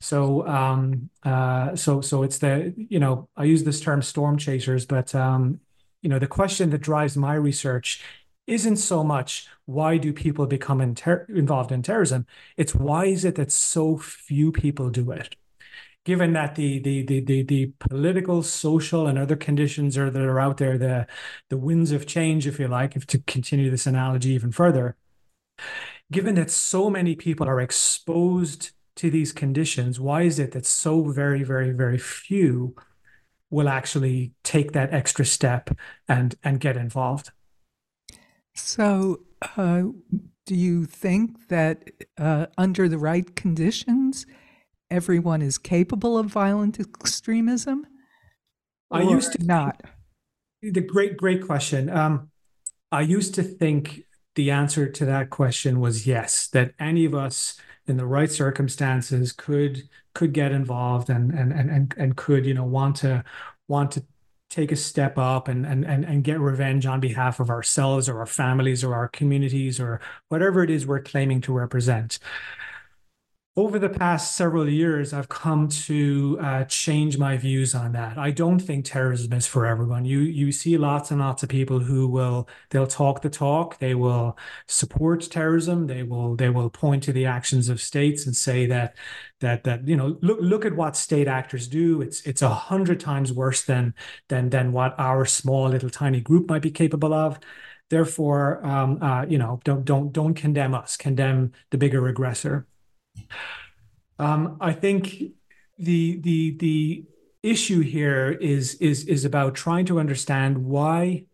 So, 0.00 0.46
um, 0.46 1.10
uh, 1.24 1.74
so, 1.74 2.00
so 2.00 2.22
it's 2.22 2.38
the 2.38 2.74
you 2.76 3.00
know 3.00 3.28
I 3.36 3.44
use 3.44 3.64
this 3.64 3.80
term 3.80 4.02
storm 4.02 4.38
chasers, 4.38 4.86
but 4.86 5.14
um, 5.14 5.60
you 6.02 6.08
know 6.08 6.18
the 6.18 6.26
question 6.26 6.70
that 6.70 6.78
drives 6.78 7.16
my 7.16 7.34
research 7.34 8.02
isn't 8.46 8.76
so 8.76 9.04
much 9.04 9.46
why 9.66 9.98
do 9.98 10.12
people 10.12 10.46
become 10.46 10.80
involved 10.80 11.70
in 11.72 11.82
terrorism. 11.82 12.26
It's 12.56 12.74
why 12.74 13.06
is 13.06 13.24
it 13.24 13.34
that 13.34 13.52
so 13.52 13.98
few 13.98 14.52
people 14.52 14.88
do 14.90 15.10
it. 15.10 15.36
Given 16.04 16.32
that 16.34 16.54
the 16.54 16.78
the 16.78 17.02
the 17.04 17.20
the, 17.20 17.42
the 17.42 17.72
political, 17.80 18.42
social, 18.42 19.06
and 19.08 19.18
other 19.18 19.36
conditions 19.36 19.98
are 19.98 20.10
that 20.10 20.22
are 20.22 20.40
out 20.40 20.58
there, 20.58 20.78
the 20.78 21.06
the 21.50 21.58
winds 21.58 21.92
of 21.92 22.06
change, 22.06 22.46
if 22.46 22.58
you 22.60 22.68
like, 22.68 22.96
if 22.96 23.06
to 23.08 23.18
continue 23.20 23.70
this 23.70 23.86
analogy 23.86 24.30
even 24.30 24.52
further, 24.52 24.96
given 26.10 26.34
that 26.36 26.50
so 26.50 26.88
many 26.90 27.14
people 27.14 27.48
are 27.48 27.60
exposed 27.60 28.72
to 28.98 29.10
these 29.10 29.32
conditions, 29.32 29.98
why 29.98 30.22
is 30.22 30.38
it 30.38 30.52
that 30.52 30.66
so 30.66 31.04
very, 31.04 31.42
very, 31.42 31.70
very 31.70 31.98
few 31.98 32.74
will 33.50 33.68
actually 33.68 34.32
take 34.44 34.72
that 34.72 34.92
extra 34.92 35.24
step 35.24 35.70
and 36.06 36.34
and 36.44 36.60
get 36.60 36.76
involved? 36.76 37.30
So, 38.54 39.20
uh, 39.56 39.84
do 40.46 40.54
you 40.54 40.84
think 40.84 41.48
that 41.48 41.90
uh, 42.18 42.46
under 42.58 42.88
the 42.88 42.98
right 42.98 43.34
conditions, 43.36 44.26
everyone 44.90 45.42
is 45.42 45.58
capable 45.58 46.18
of 46.18 46.26
violent 46.26 46.80
extremism? 46.80 47.86
I 48.90 49.02
used 49.02 49.32
to 49.32 49.44
not. 49.44 49.80
The 50.62 50.80
great, 50.80 51.16
great 51.16 51.46
question. 51.46 51.88
Um, 51.88 52.30
I 52.90 53.02
used 53.02 53.34
to 53.34 53.42
think 53.42 54.02
the 54.34 54.50
answer 54.50 54.90
to 54.90 55.04
that 55.04 55.30
question 55.30 55.78
was 55.78 56.06
yes, 56.06 56.48
that 56.48 56.74
any 56.80 57.04
of 57.04 57.14
us 57.14 57.60
in 57.88 57.96
the 57.96 58.06
right 58.06 58.30
circumstances 58.30 59.32
could 59.32 59.88
could 60.14 60.32
get 60.32 60.52
involved 60.52 61.10
and 61.10 61.32
and 61.32 61.52
and 61.52 61.94
and 61.96 62.16
could 62.16 62.46
you 62.46 62.54
know 62.54 62.64
want 62.64 62.96
to 62.96 63.24
want 63.66 63.90
to 63.92 64.04
take 64.50 64.72
a 64.72 64.76
step 64.76 65.18
up 65.18 65.48
and 65.48 65.66
and 65.66 65.84
and, 65.84 66.04
and 66.04 66.24
get 66.24 66.40
revenge 66.40 66.86
on 66.86 67.00
behalf 67.00 67.40
of 67.40 67.50
ourselves 67.50 68.08
or 68.08 68.18
our 68.18 68.26
families 68.26 68.84
or 68.84 68.94
our 68.94 69.08
communities 69.08 69.80
or 69.80 70.00
whatever 70.28 70.62
it 70.62 70.70
is 70.70 70.86
we're 70.86 71.02
claiming 71.02 71.40
to 71.40 71.52
represent 71.52 72.18
over 73.58 73.76
the 73.80 73.88
past 73.88 74.36
several 74.36 74.68
years, 74.68 75.12
I've 75.12 75.28
come 75.28 75.68
to 75.68 76.38
uh, 76.40 76.64
change 76.66 77.18
my 77.18 77.36
views 77.36 77.74
on 77.74 77.90
that. 77.90 78.16
I 78.16 78.30
don't 78.30 78.60
think 78.60 78.84
terrorism 78.84 79.32
is 79.32 79.48
for 79.48 79.66
everyone. 79.66 80.04
You 80.04 80.20
you 80.20 80.52
see 80.52 80.78
lots 80.78 81.10
and 81.10 81.18
lots 81.18 81.42
of 81.42 81.48
people 81.48 81.80
who 81.80 82.06
will 82.06 82.48
they'll 82.70 82.86
talk 82.86 83.20
the 83.20 83.28
talk. 83.28 83.80
They 83.80 83.96
will 83.96 84.38
support 84.68 85.28
terrorism. 85.28 85.88
They 85.88 86.04
will 86.04 86.36
they 86.36 86.50
will 86.50 86.70
point 86.70 87.02
to 87.04 87.12
the 87.12 87.26
actions 87.26 87.68
of 87.68 87.80
states 87.80 88.26
and 88.26 88.36
say 88.36 88.64
that 88.66 88.96
that 89.40 89.64
that 89.64 89.88
you 89.88 89.96
know 89.96 90.16
look 90.22 90.38
look 90.40 90.64
at 90.64 90.76
what 90.76 90.94
state 90.94 91.26
actors 91.26 91.66
do. 91.66 92.00
It's 92.00 92.24
it's 92.24 92.42
a 92.42 92.50
hundred 92.50 93.00
times 93.00 93.32
worse 93.32 93.64
than 93.64 93.92
than 94.28 94.50
than 94.50 94.70
what 94.70 94.94
our 95.00 95.26
small 95.26 95.68
little 95.68 95.90
tiny 95.90 96.20
group 96.20 96.48
might 96.48 96.62
be 96.62 96.70
capable 96.70 97.12
of. 97.12 97.40
Therefore, 97.90 98.64
um, 98.64 99.02
uh, 99.02 99.26
you 99.26 99.38
know, 99.38 99.60
don't 99.64 99.84
don't 99.84 100.12
don't 100.12 100.34
condemn 100.34 100.74
us. 100.74 100.96
Condemn 100.96 101.50
the 101.70 101.78
bigger 101.78 102.06
aggressor. 102.06 102.68
Um, 104.18 104.56
I 104.60 104.72
think 104.72 105.32
the 105.78 106.20
the 106.20 106.56
the 106.58 107.04
issue 107.42 107.80
here 107.80 108.30
is 108.30 108.74
is 108.74 109.04
is 109.06 109.24
about 109.24 109.54
trying 109.54 109.86
to 109.86 110.00
understand 110.00 110.64
why, 110.64 111.24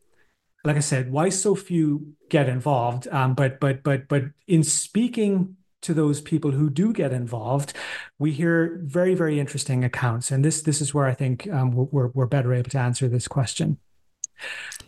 like 0.64 0.76
I 0.76 0.80
said, 0.80 1.10
why 1.10 1.30
so 1.30 1.54
few 1.54 2.14
get 2.28 2.48
involved. 2.48 3.08
Um, 3.08 3.34
but 3.34 3.60
but 3.60 3.82
but 3.82 4.08
but 4.08 4.24
in 4.46 4.62
speaking 4.62 5.56
to 5.82 5.94
those 5.94 6.20
people 6.20 6.50
who 6.50 6.70
do 6.70 6.92
get 6.92 7.12
involved, 7.12 7.74
we 8.18 8.32
hear 8.32 8.80
very 8.82 9.14
very 9.14 9.40
interesting 9.40 9.84
accounts, 9.84 10.30
and 10.30 10.44
this 10.44 10.62
this 10.62 10.80
is 10.80 10.92
where 10.92 11.06
I 11.06 11.14
think 11.14 11.48
um, 11.50 11.72
we're 11.72 12.08
we're 12.08 12.26
better 12.26 12.52
able 12.52 12.70
to 12.70 12.78
answer 12.78 13.08
this 13.08 13.28
question. 13.28 13.78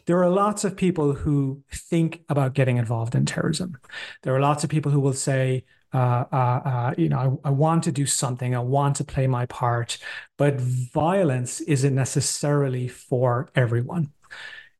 There 0.07 0.23
are 0.23 0.31
lots 0.31 0.65
of 0.65 0.77
people 0.77 1.13
who 1.15 1.63
think 1.73 2.23
about 2.29 2.55
getting 2.55 2.77
involved 2.77 3.15
in 3.15 3.27
terrorism. 3.27 3.79
There 4.23 4.35
are 4.35 4.41
lots 4.41 4.65
of 4.65 4.71
people 4.71 4.93
who 4.93 5.01
will 5.01 5.13
say, 5.13 5.65
uh, 5.97 6.27
uh, 6.31 6.37
uh, 6.37 6.95
you 6.99 7.09
know, 7.09 7.41
I, 7.45 7.49
I, 7.49 7.51
want 7.51 7.85
to 7.85 7.93
do 7.93 8.05
something, 8.05 8.55
I 8.55 8.59
want 8.59 8.97
to 8.97 9.05
play 9.05 9.27
my 9.27 9.47
part, 9.47 9.97
but 10.37 10.61
violence 10.61 11.63
isn't 11.63 11.95
necessarily 11.95 12.87
for 12.87 13.49
everyone. 13.55 14.13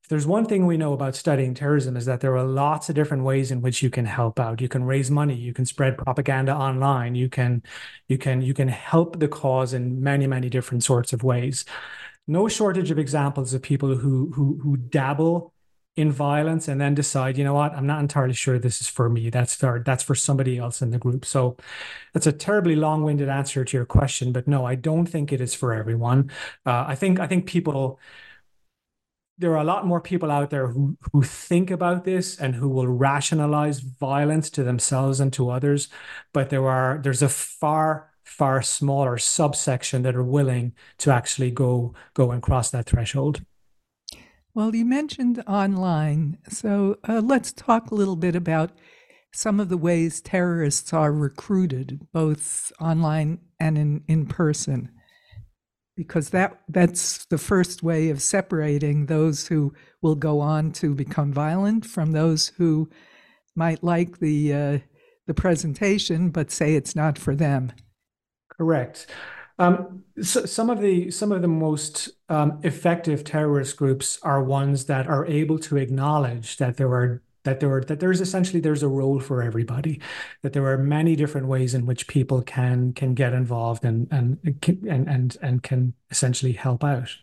If 0.03 0.11
there's 0.11 0.27
one 0.27 0.45
thing 0.45 0.67
we 0.67 0.77
know 0.77 0.93
about 0.93 1.17
studying 1.17 1.55
terrorism 1.55 1.97
is 1.97 2.05
that 2.05 2.21
there 2.21 2.37
are 2.37 2.45
lots 2.45 2.91
of 2.91 2.95
different 2.95 3.25
ways 3.25 3.51
in 3.51 3.63
which 3.63 3.83
you 3.83 3.89
can 3.89 4.05
help 4.05 4.39
out. 4.39 4.61
You 4.61 4.69
can 4.69 4.85
raise 4.85 5.11
money, 5.11 5.35
you 5.35 5.55
can 5.55 5.65
spread 5.65 5.97
propaganda 5.97 6.55
online, 6.55 7.15
you 7.15 7.31
can, 7.31 7.63
you 8.09 8.19
can, 8.19 8.43
you 8.43 8.53
can 8.53 8.69
help 8.69 9.19
the 9.19 9.27
cause 9.27 9.73
in 9.73 10.03
many, 10.03 10.27
many 10.27 10.51
different 10.51 10.85
sorts 10.85 11.15
of 11.15 11.25
ways. 11.25 11.65
No 12.29 12.47
shortage 12.47 12.91
of 12.91 12.99
examples 12.99 13.55
of 13.55 13.63
people 13.63 13.97
who 13.97 14.33
who 14.33 14.59
who 14.63 14.77
dabble 14.77 15.55
in 15.97 16.13
violence 16.13 16.69
and 16.69 16.81
then 16.81 16.95
decide, 16.95 17.39
you 17.39 17.45
know 17.45 17.55
what, 17.55 17.73
I'm 17.73 17.87
not 17.87 18.01
entirely 18.01 18.35
sure 18.35 18.59
this 18.59 18.81
is 18.81 18.87
for 18.89 19.09
me. 19.09 19.31
That's 19.31 19.55
for 19.55 19.83
that's 19.85 20.03
for 20.03 20.15
somebody 20.15 20.59
else 20.59 20.83
in 20.83 20.91
the 20.91 20.99
group. 20.99 21.25
So 21.25 21.57
that's 22.13 22.27
a 22.27 22.33
terribly 22.33 22.77
long-winded 22.77 23.29
answer 23.29 23.65
to 23.65 23.77
your 23.77 23.87
question, 23.87 24.33
but 24.33 24.47
no, 24.47 24.65
I 24.67 24.75
don't 24.75 25.07
think 25.07 25.33
it 25.33 25.41
is 25.41 25.55
for 25.55 25.73
everyone. 25.75 26.31
Uh, 26.67 26.85
I 26.87 26.95
think 26.95 27.19
I 27.21 27.27
think 27.27 27.47
people 27.47 27.99
there 29.39 29.53
are 29.53 29.61
a 29.61 29.65
lot 29.65 29.87
more 29.87 30.01
people 30.01 30.31
out 30.31 30.51
there 30.51 30.69
who 30.69 30.97
who 31.13 31.23
think 31.23 31.71
about 31.71 32.05
this 32.05 32.39
and 32.39 32.55
who 32.55 32.69
will 32.69 32.89
rationalize 32.89 33.81
violence 33.81 34.51
to 34.51 34.63
themselves 34.65 35.21
and 35.21 35.33
to 35.35 35.51
others, 35.51 35.89
but 36.33 36.51
there 36.51 36.67
are 36.69 36.99
there's 37.03 37.23
a 37.23 37.29
far 37.29 38.11
far 38.25 38.61
smaller 38.63 39.19
subsection 39.19 40.03
that 40.03 40.17
are 40.17 40.25
willing 40.25 40.75
to 40.99 41.11
actually 41.11 41.51
go 41.51 41.95
go 42.15 42.31
and 42.33 42.43
cross 42.43 42.71
that 42.71 42.87
threshold. 42.87 43.45
Well, 44.57 44.75
you 44.75 44.87
mentioned 44.87 45.45
online, 45.47 46.39
so 46.49 46.97
uh, 47.07 47.21
let's 47.21 47.53
talk 47.53 47.91
a 47.91 47.95
little 47.95 48.17
bit 48.17 48.35
about 48.35 48.71
some 49.31 49.61
of 49.61 49.69
the 49.69 49.77
ways 49.77 50.23
terrorists 50.23 50.95
are 50.95 51.13
recruited, 51.13 52.01
both 52.11 52.73
online 52.81 53.41
and 53.61 53.77
in, 53.77 54.03
in 54.09 54.25
person, 54.25 54.89
because 55.95 56.31
that 56.31 56.63
that's 56.71 57.27
the 57.27 57.37
first 57.37 57.83
way 57.83 58.09
of 58.09 58.23
separating 58.23 59.05
those 59.05 59.49
who 59.49 59.75
will 60.01 60.15
go 60.15 60.41
on 60.41 60.73
to 60.73 60.95
become 60.95 61.35
violent 61.35 61.85
from 61.85 62.13
those 62.13 62.49
who 62.57 62.89
might 63.55 63.85
like 63.85 64.21
the 64.21 64.55
uh, 64.55 64.79
the 65.27 65.35
presentation 65.35 66.31
but 66.31 66.51
say 66.51 66.75
it's 66.75 66.97
not 66.97 67.19
for 67.19 67.35
them. 67.35 67.73
Correct. 68.57 69.07
Um, 69.59 70.05
so 70.23 70.45
some 70.47 70.71
of 70.71 70.81
the 70.81 71.11
some 71.11 71.33
of 71.33 71.43
the 71.43 71.49
most 71.49 72.11
um, 72.29 72.61
effective 72.63 73.25
terrorist 73.25 73.77
groups 73.77 74.19
are 74.23 74.43
ones 74.43 74.87
that 74.87 75.07
are 75.07 75.27
able 75.27 75.59
to 75.61 75.77
acknowledge 75.77 76.57
that 76.59 76.77
there 76.77 76.93
are 76.93 77.23
that 77.45 77.61
there 77.61 77.73
are 77.73 77.81
that 77.85 78.01
there's 78.01 78.21
essentially 78.21 78.61
there's 78.61 78.83
a 78.83 78.89
role 78.89 79.21
for 79.21 79.43
everybody 79.43 80.01
that 80.43 80.53
there 80.53 80.67
are 80.67 80.77
many 80.77 81.17
different 81.17 81.47
ways 81.47 81.75
in 81.75 81.87
which 81.87 82.07
people 82.07 82.43
can 82.43 82.93
can 82.93 83.15
get 83.15 83.33
involved 83.33 83.85
and 83.85 84.09
and 84.11 84.39
and 84.45 85.09
and, 85.09 85.37
and 85.41 85.63
can 85.63 85.95
essentially 86.11 86.53
help 86.53 86.85
out. 86.85 87.17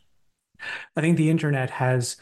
I 0.95 1.01
think 1.01 1.17
the 1.17 1.29
internet 1.29 1.69
has 1.71 2.17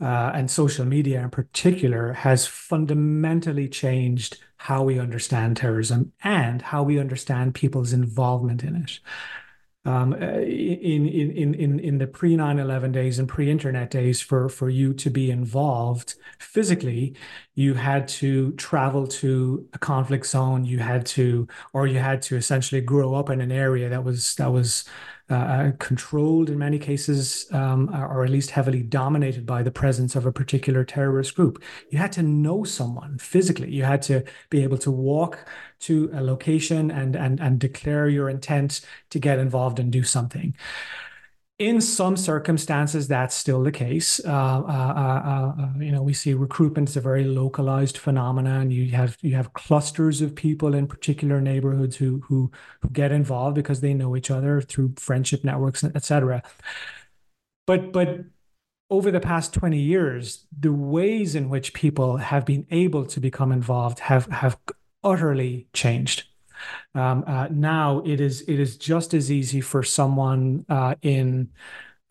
uh, 0.00 0.32
and 0.34 0.50
social 0.50 0.84
media 0.84 1.22
in 1.22 1.30
particular 1.30 2.12
has 2.12 2.46
fundamentally 2.46 3.68
changed 3.68 4.38
how 4.56 4.82
we 4.82 4.98
understand 4.98 5.56
terrorism 5.56 6.12
and 6.22 6.62
how 6.62 6.82
we 6.82 6.98
understand 6.98 7.54
people's 7.54 7.92
involvement 7.92 8.64
in 8.64 8.76
it 8.76 9.00
um, 9.86 10.14
uh, 10.14 10.16
in, 10.16 11.06
in, 11.06 11.54
in, 11.54 11.78
in 11.78 11.98
the 11.98 12.06
pre 12.06 12.36
9 12.36 12.58
11 12.58 12.92
days 12.92 13.18
and 13.18 13.28
pre 13.28 13.50
internet 13.50 13.90
days, 13.90 14.20
for, 14.20 14.48
for 14.48 14.70
you 14.70 14.94
to 14.94 15.10
be 15.10 15.30
involved 15.30 16.14
physically, 16.38 17.14
you 17.54 17.74
had 17.74 18.08
to 18.08 18.52
travel 18.52 19.06
to 19.06 19.68
a 19.74 19.78
conflict 19.78 20.26
zone. 20.26 20.64
You 20.64 20.78
had 20.78 21.04
to, 21.06 21.46
or 21.74 21.86
you 21.86 21.98
had 21.98 22.22
to 22.22 22.36
essentially 22.36 22.80
grow 22.80 23.14
up 23.14 23.28
in 23.28 23.42
an 23.42 23.52
area 23.52 23.90
that 23.90 24.04
was, 24.04 24.34
that 24.36 24.50
was 24.50 24.84
uh, 25.30 25.34
uh, 25.34 25.72
controlled 25.78 26.50
in 26.50 26.58
many 26.58 26.78
cases, 26.78 27.46
um, 27.50 27.88
or 27.94 28.24
at 28.24 28.30
least 28.30 28.50
heavily 28.50 28.82
dominated 28.82 29.46
by 29.46 29.62
the 29.62 29.70
presence 29.70 30.14
of 30.14 30.26
a 30.26 30.32
particular 30.32 30.84
terrorist 30.84 31.34
group. 31.34 31.62
You 31.88 31.96
had 31.96 32.12
to 32.12 32.22
know 32.22 32.62
someone 32.64 33.16
physically. 33.16 33.70
You 33.70 33.84
had 33.84 34.02
to 34.02 34.24
be 34.50 34.62
able 34.62 34.76
to 34.78 34.90
walk 34.90 35.48
to 35.80 36.10
a 36.12 36.22
location 36.22 36.90
and 36.90 37.16
and 37.16 37.40
and 37.40 37.58
declare 37.58 38.06
your 38.08 38.28
intent 38.28 38.82
to 39.10 39.18
get 39.18 39.38
involved 39.38 39.78
and 39.78 39.90
do 39.90 40.02
something. 40.02 40.54
In 41.60 41.80
some 41.80 42.16
circumstances, 42.16 43.06
that's 43.06 43.32
still 43.32 43.62
the 43.62 43.70
case. 43.70 44.20
Uh, 44.24 44.28
uh, 44.28 44.92
uh, 44.96 45.62
uh, 45.62 45.68
you 45.78 45.92
know, 45.92 46.02
we 46.02 46.12
see 46.12 46.34
recruitment 46.34 46.88
is 46.88 46.96
a 46.96 47.00
very 47.00 47.22
localized 47.22 47.96
phenomenon. 47.96 48.72
You 48.72 48.90
have 48.90 49.16
you 49.22 49.36
have 49.36 49.52
clusters 49.52 50.20
of 50.20 50.34
people 50.34 50.74
in 50.74 50.88
particular 50.88 51.40
neighborhoods 51.40 51.94
who 51.94 52.22
who 52.26 52.50
who 52.80 52.88
get 52.90 53.12
involved 53.12 53.54
because 53.54 53.80
they 53.80 53.94
know 53.94 54.16
each 54.16 54.32
other 54.32 54.60
through 54.60 54.94
friendship 54.98 55.44
networks, 55.44 55.84
etc. 55.84 56.42
But 57.68 57.92
but 57.92 58.24
over 58.90 59.12
the 59.12 59.20
past 59.20 59.54
20 59.54 59.78
years, 59.78 60.46
the 60.58 60.72
ways 60.72 61.34
in 61.34 61.48
which 61.48 61.72
people 61.72 62.16
have 62.16 62.44
been 62.44 62.66
able 62.70 63.06
to 63.06 63.20
become 63.20 63.52
involved 63.52 64.00
have 64.00 64.26
have 64.26 64.58
utterly 65.04 65.68
changed. 65.72 66.24
Um, 66.94 67.24
uh, 67.26 67.48
now 67.50 68.02
it 68.04 68.20
is 68.20 68.42
it 68.42 68.60
is 68.60 68.76
just 68.76 69.14
as 69.14 69.30
easy 69.30 69.60
for 69.60 69.82
someone 69.82 70.64
uh, 70.68 70.94
in 71.02 71.50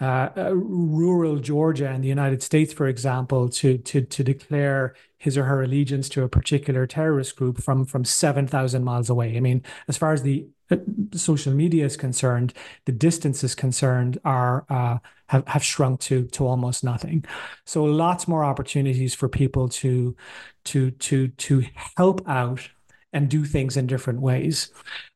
uh, 0.02 0.30
uh, 0.36 0.56
rural 0.56 1.38
Georgia 1.38 1.90
in 1.92 2.02
the 2.02 2.08
United 2.10 2.44
States, 2.44 2.74
for 2.74 2.88
example, 2.88 3.48
to 3.50 3.78
to 3.78 4.02
to 4.02 4.24
declare 4.24 4.96
his 5.18 5.38
or 5.38 5.46
her 5.46 5.64
allegiance 5.64 6.10
to 6.10 6.24
a 6.24 6.30
particular 6.30 6.86
terrorist 6.86 7.36
group 7.38 7.62
from 7.62 7.86
from 7.86 8.04
seven 8.04 8.46
thousand 8.48 8.84
miles 8.84 9.10
away. 9.10 9.38
I 9.38 9.40
mean, 9.40 9.64
as 9.88 9.98
far 9.98 10.12
as 10.12 10.22
the 10.22 10.48
uh, 10.70 10.78
social 11.14 11.54
media 11.54 11.86
is 11.86 11.96
concerned, 11.96 12.54
the 12.86 12.92
distance 12.92 13.44
is 13.44 13.56
concerned 13.56 14.18
are 14.26 14.66
uh, 14.70 14.98
have 15.28 15.48
have 15.48 15.64
shrunk 15.64 16.02
to 16.02 16.26
to 16.26 16.48
almost 16.48 16.84
nothing. 16.84 17.24
So 17.66 17.86
lots 17.86 18.28
more 18.28 18.44
opportunities 18.44 19.14
for 19.14 19.30
people 19.30 19.70
to 19.70 20.16
to 20.66 20.92
to 20.92 21.28
to 21.28 21.64
help 21.98 22.28
out 22.28 22.70
and 23.13 23.29
do 23.29 23.46
things 23.46 23.77
in 23.77 23.88
different 23.88 24.22
ways. 24.22 24.70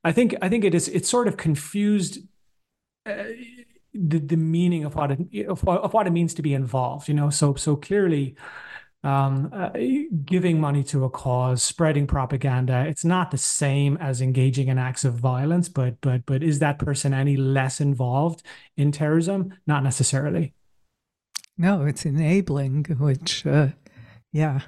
I 0.03 0.11
think 0.11 0.35
I 0.41 0.49
think 0.49 0.63
it 0.63 0.73
is 0.75 0.87
it's 0.87 1.09
sort 1.09 1.27
of 1.27 1.37
confused 1.37 2.19
uh, 3.05 3.23
the 3.93 4.19
the 4.19 4.37
meaning 4.37 4.85
of 4.85 4.95
what 4.95 5.11
it 5.11 5.47
of, 5.47 5.67
of 5.67 5.93
what 5.93 6.07
it 6.07 6.11
means 6.11 6.33
to 6.35 6.41
be 6.41 6.53
involved. 6.53 7.07
You 7.07 7.15
know, 7.15 7.29
so 7.29 7.55
so 7.55 7.75
clearly. 7.75 8.35
Um, 9.03 9.51
uh, 9.53 9.69
giving 10.25 10.59
money 10.59 10.83
to 10.85 11.05
a 11.05 11.09
cause, 11.09 11.61
spreading 11.61 12.07
propaganda, 12.07 12.85
it's 12.87 13.05
not 13.05 13.29
the 13.29 13.37
same 13.37 13.95
as 13.97 14.21
engaging 14.21 14.67
in 14.67 14.79
acts 14.79 15.05
of 15.05 15.13
violence, 15.13 15.69
but 15.69 16.01
but 16.01 16.25
but 16.25 16.43
is 16.43 16.59
that 16.59 16.79
person 16.79 17.13
any 17.13 17.37
less 17.37 17.79
involved 17.79 18.41
in 18.75 18.91
terrorism? 18.91 19.53
Not 19.67 19.83
necessarily. 19.83 20.55
No, 21.57 21.85
it's 21.85 22.05
enabling, 22.05 22.85
which, 22.99 23.45
uh, 23.45 23.69
yeah, 24.31 24.61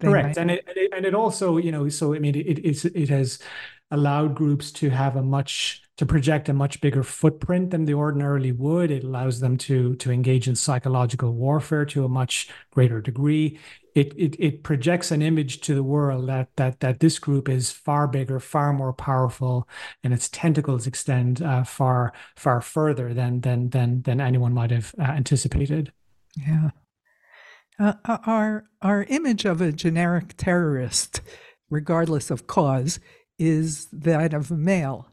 Correct, 0.00 0.36
might... 0.36 0.38
and 0.38 0.50
it, 0.50 0.92
and 0.94 1.04
it 1.06 1.14
also 1.14 1.56
you 1.56 1.72
know 1.72 1.88
so 1.88 2.14
I 2.14 2.18
mean 2.18 2.34
it 2.34 2.58
it's 2.64 2.84
it 2.84 3.08
has 3.08 3.38
allowed 3.92 4.34
groups 4.34 4.72
to 4.72 4.88
have 4.88 5.16
a 5.16 5.22
much 5.22 5.82
to 5.98 6.06
project 6.06 6.48
a 6.48 6.52
much 6.54 6.80
bigger 6.80 7.02
footprint 7.02 7.70
than 7.70 7.84
they 7.84 7.92
ordinarily 7.92 8.50
would. 8.50 8.90
It 8.90 9.04
allows 9.04 9.40
them 9.40 9.56
to 9.58 9.94
to 9.96 10.10
engage 10.10 10.48
in 10.48 10.56
psychological 10.56 11.32
warfare 11.32 11.84
to 11.86 12.04
a 12.04 12.08
much 12.08 12.48
greater 12.70 13.00
degree. 13.00 13.58
It 13.94 14.14
it 14.16 14.34
it 14.38 14.62
projects 14.62 15.10
an 15.10 15.20
image 15.20 15.60
to 15.62 15.74
the 15.74 15.82
world 15.82 16.28
that 16.28 16.48
that 16.56 16.80
that 16.80 17.00
this 17.00 17.18
group 17.18 17.48
is 17.48 17.70
far 17.70 18.08
bigger, 18.08 18.40
far 18.40 18.72
more 18.72 18.94
powerful, 18.94 19.68
and 20.02 20.14
its 20.14 20.30
tentacles 20.30 20.86
extend 20.86 21.42
uh, 21.42 21.62
far 21.62 22.14
far 22.34 22.62
further 22.62 23.12
than 23.12 23.42
than 23.42 23.68
than 23.68 24.02
than 24.02 24.20
anyone 24.20 24.54
might 24.54 24.70
have 24.70 24.94
uh, 24.98 25.02
anticipated. 25.02 25.92
Yeah. 26.36 26.70
Uh, 27.82 27.94
uh, 28.04 28.18
our 28.26 28.64
our 28.80 29.02
image 29.08 29.44
of 29.44 29.60
a 29.60 29.72
generic 29.72 30.36
terrorist, 30.36 31.20
regardless 31.68 32.30
of 32.30 32.46
cause, 32.46 33.00
is 33.40 33.86
that 33.86 34.32
of 34.32 34.52
a 34.52 34.56
male, 34.56 35.08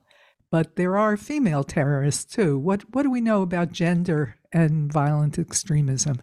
but 0.51 0.75
there 0.75 0.95
are 0.95 1.17
female 1.17 1.63
terrorists 1.63 2.23
too. 2.32 2.60
What 2.60 2.84
what 2.93 3.01
do 3.01 3.10
we 3.10 3.21
know 3.21 3.41
about 3.41 3.71
gender 3.71 4.36
and 4.51 4.93
violent 4.93 5.39
extremism? 5.39 6.21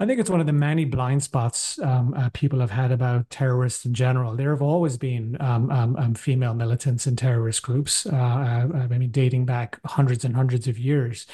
I 0.00 0.06
think 0.06 0.18
it's 0.18 0.30
one 0.30 0.40
of 0.40 0.46
the 0.46 0.54
many 0.54 0.86
blind 0.86 1.22
spots 1.22 1.78
um, 1.80 2.14
uh, 2.14 2.30
people 2.32 2.60
have 2.60 2.70
had 2.70 2.90
about 2.90 3.28
terrorists 3.28 3.84
in 3.84 3.92
general. 3.92 4.34
There 4.34 4.52
have 4.52 4.62
always 4.62 4.96
been 4.96 5.36
um, 5.40 5.70
um, 5.70 5.94
um 5.96 6.14
female 6.14 6.54
militants 6.54 7.06
in 7.06 7.16
terrorist 7.16 7.60
groups. 7.60 8.06
Uh, 8.06 8.16
uh 8.16 8.78
I 8.78 8.86
mean, 8.86 9.10
dating 9.10 9.44
back 9.44 9.78
hundreds 9.84 10.24
and 10.24 10.34
hundreds 10.34 10.68
of 10.68 10.78
years. 10.78 11.26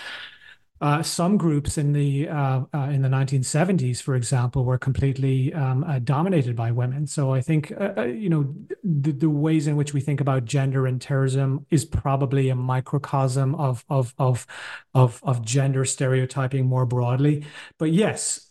Uh, 0.78 1.02
some 1.02 1.38
groups 1.38 1.78
in 1.78 1.92
the 1.92 2.28
uh, 2.28 2.60
uh, 2.74 2.88
in 2.90 3.00
the 3.00 3.08
1970s, 3.08 4.02
for 4.02 4.14
example, 4.14 4.64
were 4.64 4.76
completely 4.76 5.52
um, 5.54 5.82
uh, 5.84 5.98
dominated 6.00 6.54
by 6.54 6.70
women. 6.70 7.06
So 7.06 7.32
I 7.32 7.40
think 7.40 7.72
uh, 7.72 7.92
uh, 7.96 8.02
you 8.04 8.28
know 8.28 8.54
the, 8.84 9.12
the, 9.12 9.30
ways 9.30 9.66
in 9.66 9.76
which 9.76 9.94
we 9.94 10.02
think 10.02 10.20
about 10.20 10.44
gender 10.44 10.86
and 10.86 11.00
terrorism 11.00 11.64
is 11.70 11.86
probably 11.86 12.50
a 12.50 12.54
microcosm 12.54 13.54
of 13.54 13.86
of 13.88 14.14
of 14.18 14.46
of, 14.92 15.20
of 15.22 15.42
gender 15.42 15.86
stereotyping 15.86 16.66
more 16.66 16.84
broadly. 16.84 17.46
But 17.78 17.92
yes, 17.92 18.50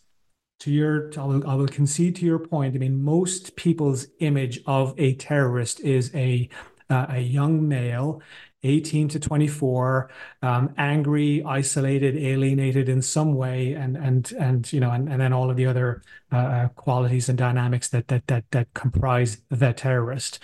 to 0.60 0.72
your 0.72 1.12
I 1.16 1.24
will, 1.24 1.48
I 1.48 1.54
will 1.54 1.68
concede 1.68 2.16
to 2.16 2.26
your 2.26 2.40
point. 2.40 2.74
I 2.74 2.78
mean, 2.78 3.04
most 3.04 3.54
people's 3.54 4.08
image 4.18 4.60
of 4.66 4.94
a 4.98 5.14
terrorist 5.14 5.78
is 5.80 6.12
a 6.12 6.48
a 6.88 7.18
young 7.18 7.66
male 7.66 8.22
18 8.62 9.08
to 9.08 9.20
24, 9.20 10.10
um, 10.42 10.74
angry, 10.76 11.42
isolated, 11.44 12.16
alienated 12.16 12.88
in 12.88 13.02
some 13.02 13.34
way, 13.34 13.72
and 13.72 13.96
and 13.96 14.32
and 14.32 14.72
you 14.72 14.80
know, 14.80 14.90
and, 14.90 15.08
and 15.08 15.20
then 15.20 15.32
all 15.32 15.50
of 15.50 15.56
the 15.56 15.66
other 15.66 16.02
uh, 16.32 16.36
uh, 16.36 16.68
qualities 16.68 17.28
and 17.28 17.38
dynamics 17.38 17.88
that 17.88 18.08
that 18.08 18.26
that 18.26 18.44
that 18.50 18.72
comprise 18.74 19.42
the 19.50 19.72
terrorist. 19.72 20.38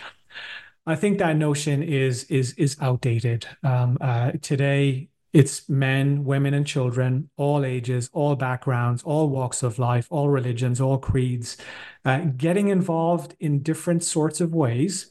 I 0.87 0.97
think 0.97 1.19
that 1.19 1.37
notion 1.37 1.83
is 1.83 2.25
is 2.25 2.53
is 2.55 2.77
outdated 2.81 3.47
um, 3.63 3.99
uh, 4.01 4.33
today. 4.43 5.09
It's 5.33 5.67
men, 5.67 6.25
women, 6.25 6.53
and 6.53 6.67
children, 6.67 7.31
all 7.39 7.65
ages, 7.65 8.11
all 8.13 8.37
backgrounds, 8.37 9.03
all 9.03 9.31
walks 9.31 9.63
of 9.63 9.79
life, 9.79 10.07
all 10.11 10.29
religions, 10.29 10.79
all 10.79 10.99
creeds, 10.99 11.57
uh, 12.05 12.19
getting 12.37 12.69
involved 12.69 13.35
in 13.41 13.63
different 13.63 14.05
sorts 14.05 14.43
of 14.43 14.53
ways 14.53 15.11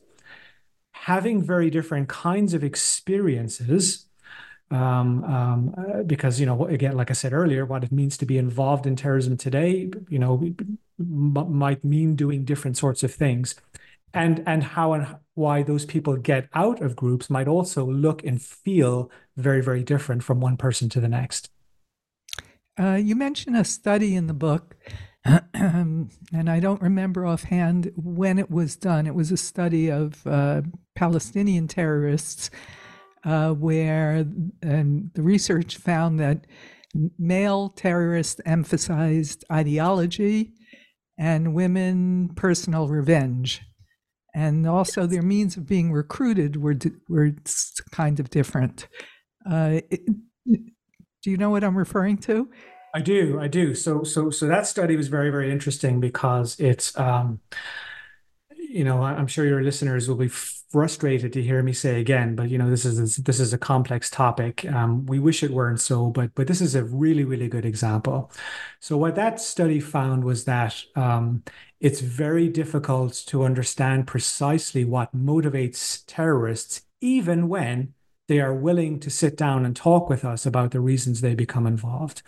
having 1.06 1.42
very 1.42 1.70
different 1.70 2.08
kinds 2.08 2.54
of 2.54 2.64
experiences 2.64 4.06
um, 4.70 5.24
um, 5.26 5.76
uh, 5.78 6.04
because 6.04 6.40
you 6.40 6.46
know 6.46 6.66
again 6.66 6.96
like 6.96 7.10
i 7.10 7.14
said 7.14 7.34
earlier 7.34 7.66
what 7.66 7.84
it 7.84 7.92
means 7.92 8.18
to 8.18 8.26
be 8.26 8.38
involved 8.38 8.86
in 8.86 8.96
terrorism 8.96 9.36
today 9.36 9.90
you 10.10 10.20
know 10.20 10.34
might 11.08 11.84
mean 11.84 12.16
doing 12.16 12.44
different 12.44 12.78
sorts 12.78 13.04
of 13.04 13.14
things. 13.14 13.56
And 14.14 14.44
and 14.46 14.64
how 14.64 14.92
and 14.92 15.16
why 15.36 15.64
those 15.64 15.86
people 15.86 16.18
get 16.18 16.50
out 16.54 16.82
of 16.82 16.98
groups 16.98 17.30
might 17.30 17.48
also 17.48 17.86
look 17.86 18.24
and 18.26 18.42
feel 18.42 19.10
very 19.38 19.62
very 19.64 19.84
different 19.84 20.24
from 20.24 20.42
one 20.42 20.58
person 20.58 20.90
to 20.90 21.00
the 21.00 21.08
next. 21.08 21.50
Uh, 22.78 22.96
you 22.96 23.16
mentioned 23.16 23.56
a 23.56 23.64
study 23.64 24.16
in 24.16 24.28
the 24.28 24.34
book 24.34 24.76
and 25.54 26.10
I 26.34 26.60
don't 26.60 26.82
remember 26.82 27.26
offhand 27.26 27.92
when 27.96 28.40
it 28.40 28.50
was 28.50 28.76
done. 28.76 29.06
It 29.06 29.16
was 29.16 29.32
a 29.32 29.38
study 29.38 29.90
of 29.90 30.26
uh, 30.26 30.62
Palestinian 30.96 31.68
terrorists, 31.68 32.50
uh, 33.24 33.52
where 33.52 34.26
and 34.64 35.12
the 35.14 35.22
research 35.22 35.78
found 35.78 36.20
that 36.20 36.48
male 37.20 37.70
terrorists 37.70 38.42
emphasized 38.46 39.46
ideology 39.52 40.54
and 41.18 41.54
women 41.54 42.30
personal 42.36 42.88
revenge. 42.88 43.62
And 44.34 44.66
also, 44.66 45.06
their 45.06 45.22
means 45.22 45.58
of 45.58 45.68
being 45.68 45.92
recruited 45.92 46.56
were 46.56 46.76
were 47.10 47.32
kind 47.92 48.20
of 48.20 48.30
different. 48.30 48.88
Uh, 49.50 49.82
it, 49.90 50.02
do 51.22 51.30
you 51.30 51.38
know 51.38 51.50
what 51.50 51.64
I'm 51.64 51.78
referring 51.78 52.18
to? 52.20 52.50
I 52.94 53.02
do, 53.02 53.40
I 53.40 53.48
do. 53.48 53.74
So, 53.74 54.04
so, 54.04 54.30
so 54.30 54.48
that 54.48 54.68
study 54.68 54.96
was 54.98 55.08
very, 55.08 55.30
very 55.30 55.52
interesting 55.52 56.00
because 56.00 56.60
it's, 56.60 56.98
um, 56.98 57.40
you 58.58 58.84
know, 58.84 59.02
I'm 59.02 59.28
sure 59.28 59.46
your 59.46 59.64
listeners 59.64 60.08
will 60.08 60.16
be 60.16 60.28
frustrated 60.28 61.34
to 61.34 61.44
hear 61.44 61.62
me 61.62 61.74
say 61.74 62.00
again, 62.00 62.36
but 62.36 62.50
you 62.50 62.58
know, 62.58 62.70
this 62.70 62.86
is 62.86 63.18
this 63.18 63.40
is 63.40 63.54
a 63.54 63.58
complex 63.58 64.10
topic. 64.10 64.66
Um, 64.66 65.06
we 65.06 65.20
wish 65.20 65.44
it 65.44 65.52
weren't 65.52 65.82
so, 65.82 66.10
but 66.10 66.34
but 66.36 66.48
this 66.48 66.62
is 66.62 66.76
a 66.76 66.84
really, 66.86 67.26
really 67.26 67.50
good 67.50 67.66
example. 67.66 68.32
So, 68.80 68.98
what 68.98 69.16
that 69.16 69.42
study 69.42 69.82
found 69.82 70.24
was 70.24 70.46
that 70.46 70.82
um, 70.96 71.44
it's 71.82 72.00
very 72.00 72.48
difficult 72.48 73.14
to 73.28 73.44
understand 73.44 74.08
precisely 74.08 74.86
what 74.86 75.14
motivates 75.16 76.04
terrorists, 76.08 76.84
even 77.02 77.50
when 77.50 77.94
they 78.28 78.40
are 78.40 78.54
willing 78.54 79.00
to 79.02 79.10
sit 79.10 79.36
down 79.36 79.66
and 79.66 79.76
talk 79.76 80.10
with 80.10 80.24
us 80.24 80.46
about 80.46 80.72
the 80.72 80.80
reasons 80.80 81.20
they 81.20 81.36
become 81.36 81.68
involved. 81.68 82.22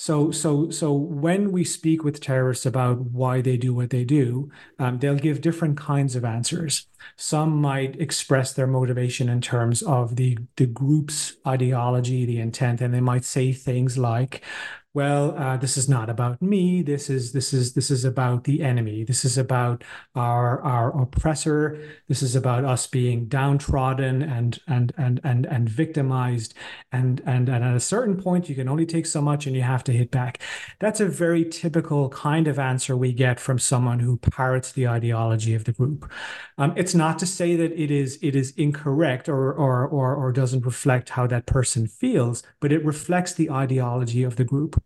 So, 0.00 0.30
so, 0.30 0.70
so 0.70 0.94
when 0.94 1.52
we 1.52 1.62
speak 1.62 2.04
with 2.04 2.22
terrorists 2.22 2.64
about 2.64 3.00
why 3.00 3.42
they 3.42 3.58
do 3.58 3.74
what 3.74 3.90
they 3.90 4.02
do, 4.02 4.50
um, 4.78 4.98
they'll 4.98 5.14
give 5.14 5.42
different 5.42 5.76
kinds 5.76 6.16
of 6.16 6.24
answers. 6.24 6.86
Some 7.16 7.60
might 7.60 8.00
express 8.00 8.54
their 8.54 8.66
motivation 8.66 9.28
in 9.28 9.42
terms 9.42 9.82
of 9.82 10.16
the 10.16 10.38
the 10.56 10.64
group's 10.64 11.34
ideology, 11.46 12.24
the 12.24 12.40
intent, 12.40 12.80
and 12.80 12.94
they 12.94 13.00
might 13.02 13.26
say 13.26 13.52
things 13.52 13.98
like, 13.98 14.42
well, 14.92 15.36
uh, 15.38 15.56
this 15.56 15.76
is 15.76 15.88
not 15.88 16.10
about 16.10 16.42
me. 16.42 16.82
This 16.82 17.08
is 17.08 17.32
this 17.32 17.52
is 17.52 17.74
this 17.74 17.92
is 17.92 18.04
about 18.04 18.42
the 18.42 18.60
enemy. 18.60 19.04
This 19.04 19.24
is 19.24 19.38
about 19.38 19.84
our 20.16 20.60
our 20.62 21.00
oppressor. 21.00 21.80
This 22.08 22.22
is 22.22 22.34
about 22.34 22.64
us 22.64 22.88
being 22.88 23.26
downtrodden 23.26 24.20
and 24.20 24.58
and 24.66 24.92
and 24.98 25.20
and 25.22 25.46
and 25.46 25.68
victimized. 25.68 26.54
And 26.90 27.22
and 27.24 27.48
and 27.48 27.64
at 27.64 27.76
a 27.76 27.80
certain 27.80 28.20
point, 28.20 28.48
you 28.48 28.56
can 28.56 28.68
only 28.68 28.84
take 28.84 29.06
so 29.06 29.22
much, 29.22 29.46
and 29.46 29.54
you 29.54 29.62
have 29.62 29.84
to 29.84 29.92
hit 29.92 30.10
back. 30.10 30.42
That's 30.80 30.98
a 30.98 31.06
very 31.06 31.44
typical 31.44 32.08
kind 32.08 32.48
of 32.48 32.58
answer 32.58 32.96
we 32.96 33.12
get 33.12 33.38
from 33.38 33.60
someone 33.60 34.00
who 34.00 34.16
parrots 34.16 34.72
the 34.72 34.88
ideology 34.88 35.54
of 35.54 35.64
the 35.66 35.72
group. 35.72 36.10
Um, 36.58 36.74
it's 36.76 36.96
not 36.96 37.20
to 37.20 37.26
say 37.26 37.54
that 37.54 37.72
it 37.80 37.92
is 37.92 38.18
it 38.22 38.34
is 38.34 38.50
incorrect 38.56 39.28
or 39.28 39.52
or 39.52 39.86
or 39.86 40.16
or 40.16 40.32
doesn't 40.32 40.66
reflect 40.66 41.10
how 41.10 41.28
that 41.28 41.46
person 41.46 41.86
feels, 41.86 42.42
but 42.58 42.72
it 42.72 42.84
reflects 42.84 43.34
the 43.34 43.50
ideology 43.50 44.24
of 44.24 44.34
the 44.34 44.44
group. 44.44 44.82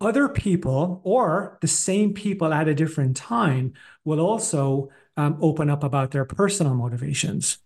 Other 0.00 0.28
people, 0.28 1.00
or 1.04 1.58
the 1.60 1.68
same 1.68 2.12
people 2.12 2.52
at 2.52 2.68
a 2.68 2.74
different 2.74 3.16
time, 3.16 3.74
will 4.04 4.20
also 4.20 4.90
um, 5.16 5.38
open 5.40 5.70
up 5.70 5.84
about 5.84 6.10
their 6.10 6.24
personal 6.24 6.74
motivations. 6.74 7.58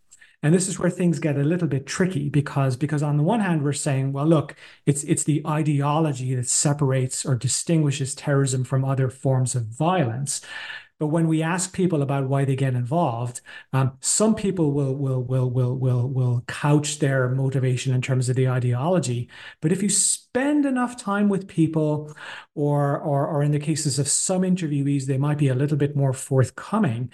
And 0.42 0.55
this 0.55 0.68
is 0.68 0.79
where 0.79 0.90
things 0.90 1.18
get 1.18 1.38
a 1.38 1.42
little 1.42 1.66
bit 1.66 1.87
tricky 1.87 2.29
because 2.29 2.76
because 2.76 3.02
on 3.02 3.16
the 3.16 3.22
one 3.22 3.40
hand 3.40 3.62
we're 3.62 3.72
saying, 3.72 4.12
well, 4.12 4.26
look, 4.26 4.55
it's 4.85 5.02
it's 5.05 5.24
the 5.24 5.42
ideology 5.46 6.35
that 6.35 6.48
separates 6.48 7.24
or 7.24 7.35
distinguishes 7.35 8.14
terrorism 8.14 8.62
from 8.64 8.85
other 8.85 9.09
forms 9.09 9.55
of 9.55 9.64
violence. 9.64 10.42
But 10.98 11.09
when 11.09 11.28
we 11.28 11.42
ask 11.42 11.74
people 11.74 12.00
about 12.00 12.28
why 12.28 12.46
they 12.46 12.56
get 12.56 12.74
involved, 12.74 13.42
um, 13.72 13.98
some 14.00 14.35
people 14.35 14.72
will 14.72 14.94
will 14.94 15.22
will 15.22 15.50
will 15.50 15.74
will 15.78 16.09
will 16.09 16.42
couch 16.46 17.00
their 17.00 17.28
motivation 17.28 17.94
in 17.94 18.00
terms 18.00 18.28
of 18.30 18.37
the 18.37 18.48
ideology. 18.48 19.28
But 19.61 19.72
if 19.72 19.82
you 19.82 19.90
spend 19.90 20.64
enough 20.64 20.96
time 20.96 21.28
with 21.28 21.48
people, 21.48 22.14
or 22.54 22.98
or 22.98 23.26
or 23.26 23.42
in 23.42 23.52
the 23.52 23.59
cases 23.59 23.98
of 23.98 24.09
some 24.09 24.42
interviewees, 24.42 25.04
they 25.04 25.18
might 25.18 25.38
be 25.38 25.48
a 25.48 25.54
little 25.54 25.76
bit 25.76 25.96
more 25.96 26.14
forthcoming. 26.14 27.11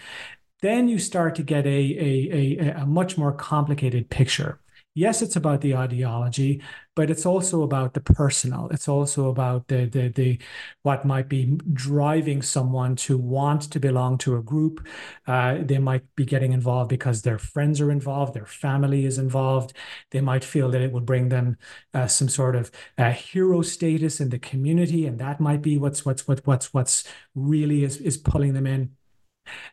Then 0.61 0.89
you 0.89 0.99
start 0.99 1.35
to 1.37 1.43
get 1.43 1.67
a 1.67 1.69
a, 1.71 2.59
a, 2.61 2.83
a 2.83 2.87
much 2.87 3.19
more 3.19 3.33
complicated 3.33 4.11
picture 4.11 4.61
yes, 4.95 5.23
it's 5.23 5.37
about 5.37 5.61
the 5.61 5.75
ideology, 5.77 6.63
but 6.95 7.11
it's 7.11 7.25
also 7.25 7.63
about 7.63 7.95
the 7.95 8.01
personal. 8.01 8.69
It's 8.71 8.89
also 8.89 9.29
about 9.29 9.69
the 9.69 9.87
the 9.87 10.09
the 10.09 10.39
what 10.83 11.05
might 11.05 11.29
be 11.29 11.59
driving 11.73 12.43
someone 12.43 12.97
to 12.97 13.17
want 13.17 13.71
to 13.73 13.81
belong 13.81 14.19
to 14.19 14.37
a 14.37 14.43
group. 14.43 14.87
Uh, 15.27 15.59
they 15.61 15.79
might 15.79 16.03
be 16.17 16.25
getting 16.25 16.53
involved 16.53 16.91
because 16.91 17.23
their 17.23 17.39
friends 17.39 17.81
are 17.81 17.91
involved, 17.91 18.35
their 18.35 18.47
family 18.47 19.05
is 19.07 19.19
involved. 19.19 19.73
They 20.11 20.21
might 20.21 20.45
feel 20.45 20.71
that 20.71 20.83
it 20.83 20.93
will 20.93 21.01
bring 21.01 21.29
them 21.29 21.57
uh, 21.95 22.07
some 22.07 22.29
sort 22.29 22.57
of 22.57 22.71
uh, 22.99 23.11
hero 23.13 23.63
status 23.63 24.21
in 24.21 24.29
the 24.31 24.39
community, 24.39 25.07
and 25.07 25.19
that 25.19 25.41
might 25.41 25.63
be 25.63 25.79
what's 25.79 26.05
what's 26.05 26.27
what 26.29 26.41
what's 26.47 26.75
what's 26.75 27.05
really 27.35 27.85
is 27.85 27.97
is 27.99 28.17
pulling 28.19 28.53
them 28.55 28.67
in. 28.67 28.97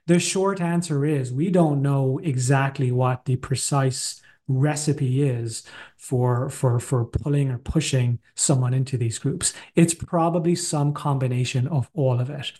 The 0.07 0.19
short 0.19 0.61
answer 0.61 1.05
is 1.05 1.31
we 1.31 1.49
don't 1.49 1.81
know 1.81 2.19
exactly 2.23 2.91
what 2.91 3.25
the 3.25 3.35
precise 3.35 4.21
recipe 4.49 5.23
is 5.23 5.63
for 5.95 6.49
for 6.49 6.79
for 6.79 7.05
pulling 7.05 7.51
or 7.51 7.57
pushing 7.57 8.19
someone 8.35 8.73
into 8.73 8.97
these 8.97 9.19
groups. 9.19 9.53
It's 9.75 9.93
probably 9.93 10.55
some 10.55 10.93
combination 10.93 11.67
of 11.67 11.89
all 11.93 12.19
of 12.19 12.29
it. 12.29 12.51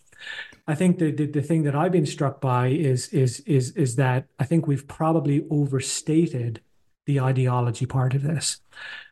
I 0.68 0.76
think 0.76 1.00
the, 1.00 1.12
the, 1.12 1.26
the 1.26 1.42
thing 1.42 1.64
that 1.64 1.76
i've 1.76 1.94
been 1.94 2.06
struck 2.06 2.42
by 2.42 2.68
is 2.68 3.08
is 3.08 3.40
is 3.42 3.72
is 3.72 3.96
that 3.96 4.28
i 4.38 4.44
think 4.44 4.68
we've 4.68 4.86
probably 4.86 5.46
overstated 5.50 6.60
the 7.10 7.20
ideology 7.20 7.88
part 7.88 8.14
of 8.14 8.22
this. 8.22 8.60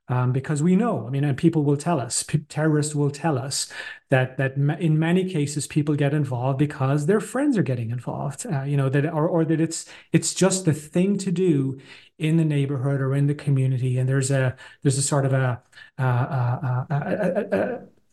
Um, 0.09 0.31
because 0.31 0.63
we 0.63 0.77
know, 0.77 1.05
I 1.05 1.09
mean, 1.09 1.25
and 1.25 1.35
people 1.35 1.63
will 1.65 1.75
tell 1.75 1.99
us, 1.99 2.23
terrorists 2.47 2.95
will 2.95 3.09
tell 3.09 3.37
us 3.37 3.69
that 4.09 4.37
that 4.37 4.55
in 4.55 4.97
many 4.97 5.29
cases 5.29 5.67
people 5.67 5.95
get 5.95 6.13
involved 6.13 6.59
because 6.59 7.07
their 7.07 7.19
friends 7.19 7.57
are 7.57 7.63
getting 7.63 7.89
involved, 7.89 8.45
uh, 8.45 8.63
you 8.63 8.77
know, 8.77 8.87
that 8.87 9.05
or 9.05 9.27
or 9.27 9.43
that 9.43 9.59
it's 9.59 9.85
it's 10.13 10.33
just 10.33 10.63
the 10.63 10.73
thing 10.73 11.17
to 11.17 11.31
do 11.31 11.77
in 12.19 12.37
the 12.37 12.45
neighborhood 12.45 13.01
or 13.01 13.15
in 13.15 13.27
the 13.27 13.35
community, 13.35 13.97
and 13.97 14.07
there's 14.09 14.31
a 14.31 14.55
there's 14.81 14.97
a 14.97 15.01
sort 15.01 15.25
of 15.25 15.33
a 15.33 15.61
a, 15.97 16.03
a, 16.03 16.87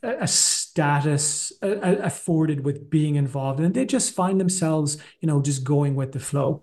a, 0.03 0.09
a 0.23 0.27
status 0.27 1.53
afforded 1.63 2.65
with 2.65 2.91
being 2.91 3.17
involved, 3.17 3.61
and 3.61 3.75
they 3.75 3.87
just 3.87 4.15
find 4.15 4.41
themselves, 4.41 4.99
you 5.21 5.27
know, 5.27 5.41
just 5.41 5.65
going 5.65 5.95
with 5.95 6.13
the 6.13 6.21
flow. 6.21 6.63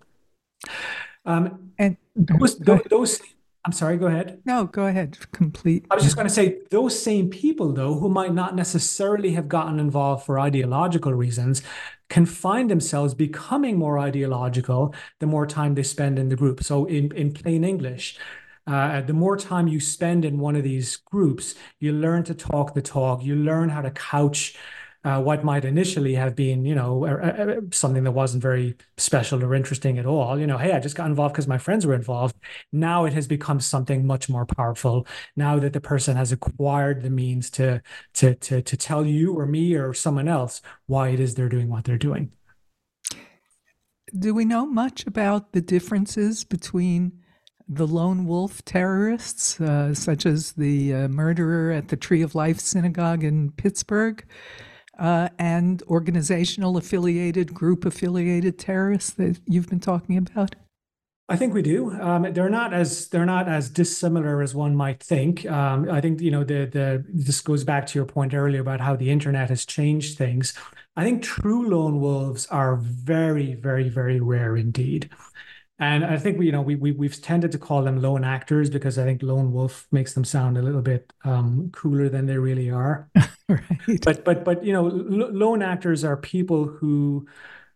Um, 1.25 1.71
and 1.77 1.97
those, 2.15 2.57
those, 2.59 2.81
those 2.89 3.21
I'm 3.63 3.71
sorry, 3.71 3.97
go 3.97 4.07
ahead. 4.07 4.41
No, 4.43 4.65
go 4.65 4.87
ahead. 4.87 5.17
Complete. 5.31 5.85
I 5.91 5.95
was 5.95 6.03
just 6.03 6.15
going 6.15 6.27
to 6.27 6.33
say 6.33 6.59
those 6.71 6.99
same 6.99 7.29
people, 7.29 7.73
though, 7.73 7.93
who 7.93 8.09
might 8.09 8.33
not 8.33 8.55
necessarily 8.55 9.33
have 9.33 9.47
gotten 9.47 9.79
involved 9.79 10.25
for 10.25 10.39
ideological 10.39 11.13
reasons, 11.13 11.61
can 12.11 12.25
find 12.25 12.69
themselves 12.69 13.13
becoming 13.13 13.77
more 13.77 13.97
ideological 13.97 14.93
the 15.19 15.25
more 15.25 15.47
time 15.47 15.75
they 15.75 15.83
spend 15.83 16.19
in 16.19 16.27
the 16.27 16.35
group. 16.35 16.61
So, 16.61 16.83
in, 16.83 17.09
in 17.13 17.31
plain 17.31 17.63
English, 17.63 18.19
uh, 18.67 18.99
the 18.99 19.13
more 19.13 19.37
time 19.37 19.69
you 19.69 19.79
spend 19.79 20.25
in 20.25 20.37
one 20.37 20.57
of 20.57 20.63
these 20.63 20.97
groups, 20.97 21.55
you 21.79 21.93
learn 21.93 22.25
to 22.25 22.33
talk 22.33 22.73
the 22.73 22.81
talk, 22.81 23.23
you 23.23 23.37
learn 23.37 23.69
how 23.69 23.81
to 23.81 23.91
couch 23.91 24.57
uh, 25.03 25.21
what 25.21 25.43
might 25.43 25.65
initially 25.65 26.13
have 26.13 26.35
been, 26.35 26.63
you 26.63 26.75
know, 26.75 27.67
something 27.71 28.03
that 28.03 28.11
wasn't 28.11 28.41
very 28.41 28.75
special 28.97 29.43
or 29.43 29.55
interesting 29.55 29.97
at 29.97 30.05
all. 30.05 30.39
You 30.39 30.45
know, 30.45 30.57
hey, 30.57 30.73
I 30.73 30.79
just 30.79 30.95
got 30.95 31.07
involved 31.07 31.33
because 31.33 31.47
my 31.47 31.57
friends 31.57 31.87
were 31.87 31.95
involved. 31.95 32.35
Now 32.71 33.05
it 33.05 33.13
has 33.13 33.27
become 33.27 33.59
something 33.59 34.05
much 34.05 34.29
more 34.29 34.45
powerful. 34.45 35.07
Now 35.35 35.57
that 35.59 35.73
the 35.73 35.81
person 35.81 36.17
has 36.17 36.31
acquired 36.31 37.01
the 37.01 37.09
means 37.09 37.49
to 37.51 37.81
to 38.15 38.35
to 38.35 38.61
to 38.61 38.77
tell 38.77 39.05
you 39.05 39.37
or 39.37 39.45
me 39.47 39.73
or 39.75 39.93
someone 39.93 40.27
else 40.27 40.61
why 40.85 41.09
it 41.09 41.19
is 41.19 41.33
they're 41.33 41.49
doing 41.49 41.69
what 41.69 41.85
they're 41.85 41.97
doing. 41.97 42.31
Do 44.17 44.33
we 44.33 44.45
know 44.45 44.65
much 44.65 45.07
about 45.07 45.53
the 45.53 45.61
differences 45.61 46.43
between 46.43 47.13
the 47.67 47.87
lone 47.87 48.25
wolf 48.25 48.63
terrorists, 48.65 49.59
uh, 49.61 49.93
such 49.93 50.25
as 50.25 50.51
the 50.51 50.93
uh, 50.93 51.07
murderer 51.07 51.71
at 51.71 51.87
the 51.87 51.95
Tree 51.95 52.21
of 52.21 52.35
Life 52.35 52.59
Synagogue 52.59 53.23
in 53.23 53.51
Pittsburgh, 53.51 54.23
uh, 55.01 55.29
and 55.39 55.81
organizational 55.87 56.77
affiliated, 56.77 57.53
group 57.53 57.85
affiliated 57.85 58.59
terrorists 58.59 59.09
that 59.13 59.39
you've 59.47 59.67
been 59.67 59.79
talking 59.79 60.15
about? 60.15 60.55
I 61.27 61.37
think 61.37 61.53
we 61.53 61.61
do. 61.61 61.91
Um, 61.99 62.31
they're 62.33 62.49
not 62.49 62.73
as 62.73 63.07
they're 63.07 63.25
not 63.25 63.47
as 63.47 63.69
dissimilar 63.69 64.41
as 64.41 64.53
one 64.53 64.75
might 64.75 65.01
think. 65.01 65.45
Um, 65.49 65.89
I 65.89 66.01
think 66.01 66.21
you 66.21 66.29
know 66.29 66.43
the 66.43 66.65
the 66.65 67.05
this 67.07 67.41
goes 67.41 67.63
back 67.63 67.87
to 67.87 67.99
your 67.99 68.05
point 68.05 68.33
earlier 68.33 68.61
about 68.61 68.81
how 68.81 68.95
the 68.95 69.09
internet 69.09 69.49
has 69.49 69.65
changed 69.65 70.17
things. 70.17 70.53
I 70.95 71.03
think 71.03 71.23
true 71.23 71.69
lone 71.69 72.01
wolves 72.01 72.45
are 72.47 72.75
very, 72.75 73.55
very, 73.55 73.87
very 73.87 74.19
rare 74.19 74.57
indeed. 74.57 75.09
And 75.81 76.05
I 76.05 76.17
think 76.17 76.37
we, 76.37 76.45
you 76.45 76.51
know, 76.51 76.61
we, 76.61 76.75
we 76.75 76.91
we've 76.91 77.19
tended 77.19 77.51
to 77.53 77.57
call 77.57 77.81
them 77.81 78.03
lone 78.03 78.23
actors 78.23 78.69
because 78.69 78.99
I 78.99 79.03
think 79.03 79.23
lone 79.23 79.51
wolf 79.51 79.87
makes 79.91 80.13
them 80.13 80.23
sound 80.23 80.59
a 80.59 80.61
little 80.61 80.83
bit 80.83 81.11
um, 81.25 81.71
cooler 81.73 82.07
than 82.07 82.27
they 82.27 82.37
really 82.37 82.69
are. 82.69 83.09
right. 83.49 83.99
But 84.03 84.23
but 84.23 84.45
but 84.45 84.63
you 84.63 84.73
know, 84.73 84.85
l- 84.87 85.33
lone 85.33 85.63
actors 85.63 86.03
are 86.03 86.15
people 86.15 86.65
who 86.65 87.27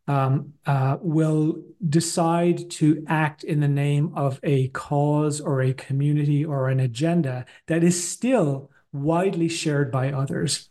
um, 0.08 0.54
uh, 0.68 0.98
will 1.02 1.64
decide 1.90 2.70
to 2.72 3.04
act 3.08 3.44
in 3.44 3.60
the 3.60 3.68
name 3.68 4.12
of 4.16 4.40
a 4.44 4.68
cause 4.68 5.42
or 5.42 5.64
a 5.64 5.74
community 5.74 6.46
or 6.46 6.70
an 6.70 6.80
agenda 6.80 7.48
that 7.66 7.84
is 7.84 8.08
still 8.08 8.70
widely 8.94 9.50
shared 9.50 9.92
by 9.92 10.12
others. 10.12 10.70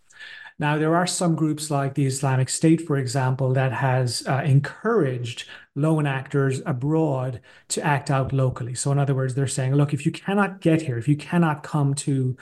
Now, 0.58 0.78
there 0.78 0.94
are 0.94 1.06
some 1.06 1.34
groups 1.34 1.68
like 1.68 1.94
the 1.94 2.06
Islamic 2.06 2.48
State, 2.48 2.86
for 2.86 2.96
example, 2.96 3.52
that 3.54 3.72
has 3.72 4.24
uh, 4.28 4.42
encouraged 4.44 5.48
lone 5.74 6.06
actors 6.06 6.62
abroad 6.64 7.40
to 7.68 7.82
act 7.82 8.08
out 8.08 8.32
locally. 8.32 8.74
So, 8.74 8.92
in 8.92 8.98
other 9.00 9.16
words, 9.16 9.34
they're 9.34 9.48
saying, 9.48 9.74
look, 9.74 9.92
if 9.92 10.06
you 10.06 10.12
cannot 10.12 10.60
get 10.60 10.82
here, 10.82 10.96
if 10.96 11.08
you 11.08 11.16
cannot 11.16 11.64
come 11.64 11.94
to 11.94 12.36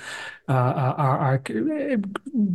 uh, 0.46 0.53
uh 0.53 0.94
our, 0.98 1.18
our, 1.18 1.42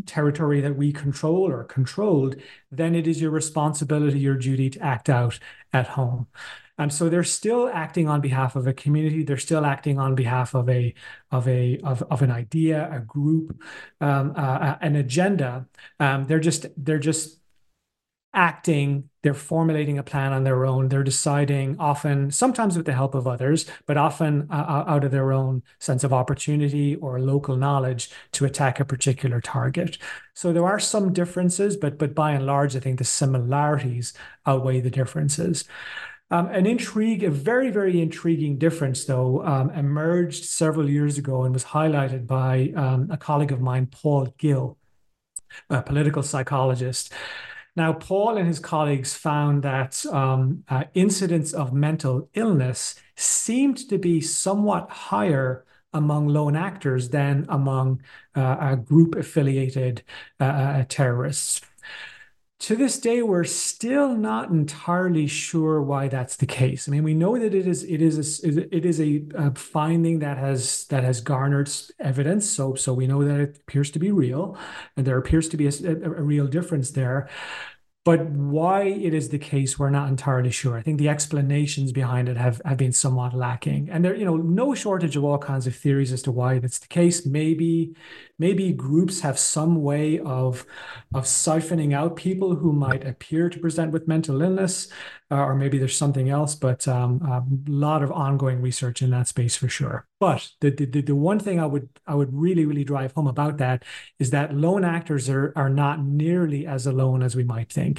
territory 0.05 0.61
that 0.61 0.75
we 0.75 0.93
control 0.93 1.47
or 1.47 1.63
controlled, 1.63 2.35
then 2.71 2.93
it 2.93 3.07
is 3.07 3.19
your 3.19 3.31
responsibility, 3.31 4.19
your 4.19 4.37
duty 4.37 4.69
to 4.69 4.79
act 4.79 5.09
out 5.09 5.39
at 5.73 5.87
home. 5.87 6.27
Um, 6.77 6.89
so 6.89 7.09
they're 7.09 7.23
still 7.23 7.69
acting 7.69 8.07
on 8.07 8.21
behalf 8.21 8.55
of 8.55 8.67
a 8.67 8.73
community. 8.73 9.23
They're 9.23 9.37
still 9.37 9.65
acting 9.65 9.99
on 9.99 10.15
behalf 10.15 10.53
of 10.53 10.69
a 10.69 10.93
of 11.31 11.47
a 11.47 11.79
of, 11.83 12.03
of 12.03 12.21
an 12.21 12.31
idea, 12.31 12.89
a 12.91 12.99
group, 12.99 13.61
um, 14.01 14.33
uh, 14.37 14.41
uh 14.41 14.77
an 14.81 14.95
agenda. 14.95 15.67
Um, 15.99 16.27
they're 16.27 16.39
just 16.39 16.67
they're 16.77 16.99
just 16.99 17.39
acting 18.33 19.09
they're 19.23 19.33
formulating 19.33 19.97
a 19.97 20.03
plan 20.03 20.31
on 20.31 20.43
their 20.43 20.65
own 20.65 20.89
they're 20.89 21.03
deciding 21.03 21.75
often 21.79 22.29
sometimes 22.29 22.77
with 22.77 22.85
the 22.85 22.93
help 22.93 23.15
of 23.15 23.25
others 23.25 23.65
but 23.87 23.97
often 23.97 24.47
uh, 24.51 24.53
uh, 24.53 24.83
out 24.85 25.03
of 25.03 25.11
their 25.11 25.31
own 25.31 25.63
sense 25.79 26.03
of 26.03 26.13
opportunity 26.13 26.95
or 26.97 27.19
local 27.19 27.55
knowledge 27.55 28.11
to 28.31 28.45
attack 28.45 28.79
a 28.79 28.85
particular 28.85 29.41
target 29.41 29.97
so 30.35 30.53
there 30.53 30.65
are 30.67 30.79
some 30.79 31.13
differences 31.13 31.77
but 31.77 31.97
but 31.97 32.13
by 32.13 32.31
and 32.31 32.45
large 32.45 32.75
i 32.75 32.79
think 32.79 32.99
the 32.99 33.03
similarities 33.03 34.13
outweigh 34.45 34.81
the 34.81 34.91
differences 34.91 35.63
um, 36.29 36.47
an 36.47 36.65
intrigue, 36.65 37.23
a 37.23 37.29
very, 37.29 37.71
very 37.71 38.01
intriguing 38.01 38.57
difference, 38.57 39.05
though, 39.05 39.45
um, 39.45 39.69
emerged 39.71 40.45
several 40.45 40.89
years 40.89 41.17
ago 41.17 41.43
and 41.43 41.53
was 41.53 41.63
highlighted 41.63 42.27
by 42.27 42.73
um, 42.75 43.09
a 43.09 43.17
colleague 43.17 43.51
of 43.51 43.61
mine, 43.61 43.87
Paul 43.87 44.33
Gill, 44.37 44.77
a 45.69 45.81
political 45.81 46.21
psychologist. 46.23 47.13
Now, 47.77 47.93
Paul 47.93 48.37
and 48.37 48.47
his 48.47 48.59
colleagues 48.59 49.13
found 49.13 49.63
that 49.63 50.03
um, 50.07 50.63
uh, 50.67 50.85
incidents 50.95 51.53
of 51.53 51.73
mental 51.73 52.27
illness 52.33 52.95
seemed 53.15 53.87
to 53.89 53.97
be 53.97 54.19
somewhat 54.19 54.89
higher 54.89 55.63
among 55.93 56.27
lone 56.27 56.55
actors 56.55 57.09
than 57.09 57.45
among 57.49 58.01
uh, 58.35 58.75
group 58.75 59.15
affiliated 59.15 60.03
uh, 60.39 60.43
uh, 60.43 60.85
terrorists. 60.89 61.61
To 62.61 62.75
this 62.75 62.99
day, 62.99 63.21
we're 63.21 63.43
still 63.43 64.15
not 64.15 64.49
entirely 64.49 65.27
sure 65.27 65.79
why 65.79 66.07
that's 66.07 66.37
the 66.37 66.47
case. 66.47 66.87
I 66.87 66.91
mean, 66.91 67.03
we 67.03 67.13
know 67.13 67.37
that 67.37 67.53
it 67.53 67.67
is 67.67 67.83
it 67.83 68.01
is 68.01 68.43
a, 68.43 68.75
it 68.75 68.83
is 68.83 68.99
a, 68.99 69.23
a 69.35 69.53
finding 69.53 70.19
that 70.19 70.39
has 70.39 70.85
that 70.85 71.03
has 71.03 71.21
garnered 71.21 71.69
evidence. 71.99 72.49
So 72.49 72.73
so 72.73 72.93
we 72.95 73.05
know 73.05 73.23
that 73.23 73.39
it 73.39 73.57
appears 73.57 73.91
to 73.91 73.99
be 73.99 74.11
real, 74.11 74.57
and 74.95 75.05
there 75.05 75.19
appears 75.19 75.47
to 75.49 75.57
be 75.57 75.67
a, 75.67 75.71
a, 75.83 76.19
a 76.19 76.23
real 76.23 76.47
difference 76.47 76.91
there. 76.91 77.29
But 78.07 78.21
why 78.29 78.83
it 78.83 79.13
is 79.13 79.27
the 79.27 79.37
case, 79.37 79.77
we're 79.77 79.89
not 79.89 80.07
entirely 80.07 80.49
sure. 80.49 80.77
I 80.77 80.81
think 80.81 80.97
the 80.97 81.09
explanations 81.09 81.91
behind 81.91 82.29
it 82.29 82.37
have, 82.37 82.61
have 82.63 82.77
been 82.77 82.93
somewhat 82.93 83.33
lacking. 83.33 83.89
And 83.89 83.99
there, 84.05 84.15
you 84.15 84.23
know, 84.23 84.37
no 84.37 84.73
shortage 84.73 85.17
of 85.17 85.25
all 85.25 85.37
kinds 85.37 85.67
of 85.67 85.75
theories 85.75 86.13
as 86.13 86.21
to 86.21 86.31
why 86.31 86.59
that's 86.59 86.79
the 86.79 86.87
case. 86.87 87.25
Maybe, 87.25 87.97
maybe 88.39 88.71
groups 88.71 89.19
have 89.19 89.37
some 89.37 89.83
way 89.83 90.19
of, 90.19 90.65
of 91.13 91.25
siphoning 91.25 91.93
out 91.93 92.15
people 92.15 92.55
who 92.55 92.71
might 92.71 93.05
appear 93.05 93.49
to 93.49 93.59
present 93.59 93.91
with 93.91 94.07
mental 94.07 94.41
illness, 94.41 94.87
uh, 95.29 95.43
or 95.43 95.55
maybe 95.55 95.77
there's 95.77 95.97
something 95.97 96.29
else, 96.29 96.55
but 96.55 96.87
um, 96.87 97.21
a 97.23 97.43
lot 97.69 98.03
of 98.03 98.11
ongoing 98.13 98.61
research 98.61 99.01
in 99.01 99.09
that 99.09 99.27
space 99.27 99.57
for 99.57 99.67
sure. 99.67 100.07
But 100.19 100.49
the, 100.61 100.69
the, 100.69 100.85
the 100.85 101.15
one 101.15 101.39
thing 101.39 101.59
I 101.59 101.65
would 101.65 101.89
I 102.07 102.15
would 102.15 102.33
really, 102.33 102.65
really 102.65 102.85
drive 102.85 103.11
home 103.11 103.27
about 103.27 103.57
that 103.57 103.83
is 104.17 104.29
that 104.31 104.55
lone 104.55 104.85
actors 104.85 105.29
are, 105.29 105.51
are 105.55 105.69
not 105.69 106.01
nearly 106.01 106.65
as 106.65 106.87
alone 106.87 107.21
as 107.21 107.35
we 107.35 107.43
might 107.43 107.71
think 107.71 107.96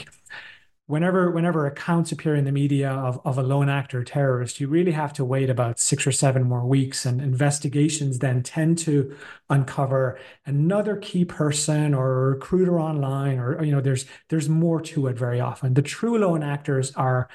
whenever 0.89 1.31
whenever 1.31 1.67
accounts 1.67 2.11
appear 2.11 2.35
in 2.35 2.45
the 2.45 2.53
media 2.53 2.91
of, 2.91 3.21
of 3.25 3.39
a 3.39 3.43
lone 3.43 3.69
actor 3.69 4.03
terrorist, 4.03 4.59
you 4.59 4.67
really 4.67 4.93
have 4.93 5.13
to 5.13 5.25
wait 5.25 5.49
about 5.49 5.79
six 5.79 6.07
or 6.07 6.13
seven 6.13 6.43
more 6.43 6.67
weeks. 6.67 7.07
And 7.07 7.21
investigations 7.21 8.19
then 8.19 8.43
tend 8.43 8.79
to 8.79 9.15
uncover 9.49 10.19
another 10.47 10.97
key 10.97 11.25
person 11.25 11.95
or 11.95 12.13
a 12.13 12.31
recruiter 12.31 12.81
online, 12.81 13.39
or 13.39 13.63
you 13.63 13.71
know, 13.71 13.81
there's 13.81 14.07
there's 14.31 14.49
more 14.49 14.81
to 14.81 15.07
it 15.07 15.17
very 15.17 15.41
often. 15.41 15.75
The 15.75 15.83
true 15.83 16.19
lone 16.19 16.43
actors 16.43 16.91
are 16.97 17.29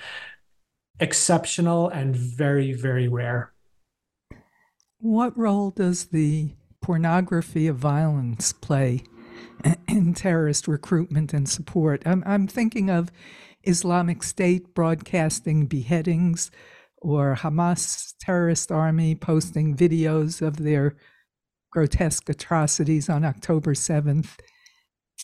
exceptional 0.99 1.89
and 1.89 2.15
very, 2.15 2.73
very 2.73 3.07
rare. 3.07 3.53
What 4.99 5.37
role 5.37 5.69
does 5.71 6.05
the 6.05 6.55
pornography 6.81 7.67
of 7.67 7.77
violence 7.77 8.51
play 8.51 9.03
in 9.87 10.13
terrorist 10.13 10.67
recruitment 10.67 11.33
and 11.33 11.47
support? 11.47 12.03
I'm, 12.05 12.23
I'm 12.25 12.47
thinking 12.47 12.89
of 12.89 13.11
Islamic 13.63 14.23
State 14.23 14.73
broadcasting 14.73 15.65
beheadings 15.65 16.51
or 16.97 17.35
Hamas 17.39 18.13
terrorist 18.19 18.71
army 18.71 19.15
posting 19.15 19.75
videos 19.75 20.41
of 20.41 20.57
their 20.57 20.95
grotesque 21.71 22.29
atrocities 22.29 23.09
on 23.09 23.25
October 23.25 23.73
7th. 23.73 24.37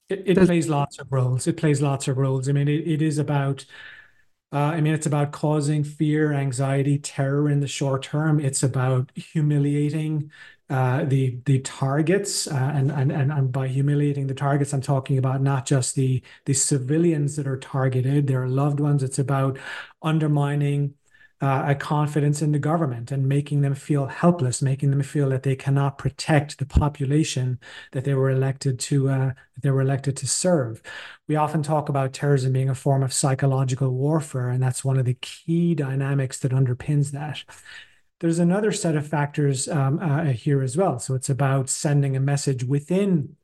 It, 0.09 0.23
it 0.25 0.37
plays 0.37 0.67
lots 0.67 0.99
of 0.99 1.11
roles. 1.11 1.47
It 1.47 1.57
plays 1.57 1.81
lots 1.81 2.07
of 2.07 2.17
roles. 2.17 2.49
I 2.49 2.51
mean, 2.51 2.67
it, 2.67 2.87
it 2.87 3.01
is 3.01 3.17
about, 3.17 3.65
uh, 4.51 4.57
I 4.57 4.81
mean, 4.81 4.93
it's 4.93 5.05
about 5.05 5.31
causing 5.31 5.83
fear, 5.83 6.33
anxiety, 6.33 6.97
terror 6.97 7.49
in 7.49 7.59
the 7.59 7.67
short 7.67 8.03
term. 8.03 8.39
It's 8.39 8.63
about 8.63 9.11
humiliating 9.15 10.31
uh, 10.69 11.03
the 11.05 11.39
the 11.45 11.59
targets, 11.59 12.47
uh, 12.47 12.71
and, 12.75 12.91
and 12.91 13.11
and 13.11 13.31
and 13.31 13.51
by 13.51 13.67
humiliating 13.67 14.27
the 14.27 14.35
targets, 14.35 14.73
I'm 14.73 14.81
talking 14.81 15.17
about 15.17 15.41
not 15.41 15.65
just 15.65 15.95
the 15.95 16.21
the 16.45 16.53
civilians 16.53 17.35
that 17.37 17.47
are 17.47 17.57
targeted, 17.57 18.27
their 18.27 18.47
loved 18.47 18.79
ones. 18.79 19.01
It's 19.01 19.19
about 19.19 19.57
undermining 20.01 20.93
uh, 21.41 21.63
a 21.67 21.75
confidence 21.75 22.41
in 22.41 22.51
the 22.51 22.59
government 22.59 23.11
and 23.11 23.27
making 23.27 23.61
them 23.61 23.73
feel 23.73 24.07
helpless, 24.07 24.61
making 24.61 24.91
them 24.91 25.01
feel 25.01 25.29
that 25.29 25.43
they 25.43 25.55
cannot 25.55 25.97
protect 25.97 26.59
the 26.59 26.65
population 26.65 27.59
that 27.93 28.03
they 28.03 28.13
were 28.13 28.29
elected 28.29 28.77
to 28.79 29.09
uh, 29.09 29.31
they 29.61 29.71
were 29.71 29.81
elected 29.81 30.17
to 30.17 30.27
serve. 30.27 30.81
We 31.27 31.35
often 31.35 31.63
talk 31.63 31.89
about 31.89 32.13
terrorism 32.13 32.53
being 32.53 32.69
a 32.69 32.75
form 32.75 33.03
of 33.03 33.13
psychological 33.13 33.89
warfare, 33.89 34.49
and 34.49 34.61
that's 34.61 34.83
one 34.85 34.97
of 34.97 35.05
the 35.05 35.15
key 35.15 35.75
dynamics 35.75 36.39
that 36.39 36.51
underpins 36.51 37.11
that 37.11 37.43
there's 38.19 38.39
another 38.39 38.71
set 38.71 38.95
of 38.95 39.07
factors 39.07 39.67
um, 39.67 39.99
uh, 39.99 40.25
here 40.25 40.61
as 40.61 40.75
well. 40.75 40.99
So 40.99 41.15
it's 41.15 41.29
about 41.29 41.69
sending 41.69 42.15
a 42.15 42.19
message 42.19 42.63
within 42.63 43.35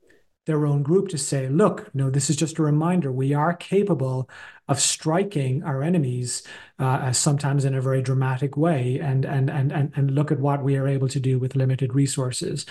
their 0.44 0.64
own 0.64 0.82
group 0.82 1.08
to 1.08 1.18
say, 1.18 1.48
look, 1.48 1.92
no, 1.94 2.08
this 2.08 2.30
is 2.30 2.36
just 2.36 2.58
a 2.58 2.62
reminder. 2.62 3.10
We 3.10 3.34
are 3.34 3.54
capable 3.54 4.30
of 4.68 4.80
striking 4.80 5.62
our 5.64 5.82
enemies, 5.82 6.42
uh, 6.78 7.12
sometimes 7.12 7.64
in 7.64 7.74
a 7.74 7.80
very 7.80 8.02
dramatic 8.02 8.56
way, 8.56 8.98
and, 9.00 9.24
and 9.24 9.50
and 9.50 9.72
and 9.72 9.92
and 9.96 10.10
look 10.12 10.30
at 10.30 10.40
what 10.40 10.62
we 10.62 10.76
are 10.76 10.88
able 10.88 11.08
to 11.08 11.20
do 11.20 11.38
with 11.38 11.56
limited 11.56 11.94
resources. 11.94 12.66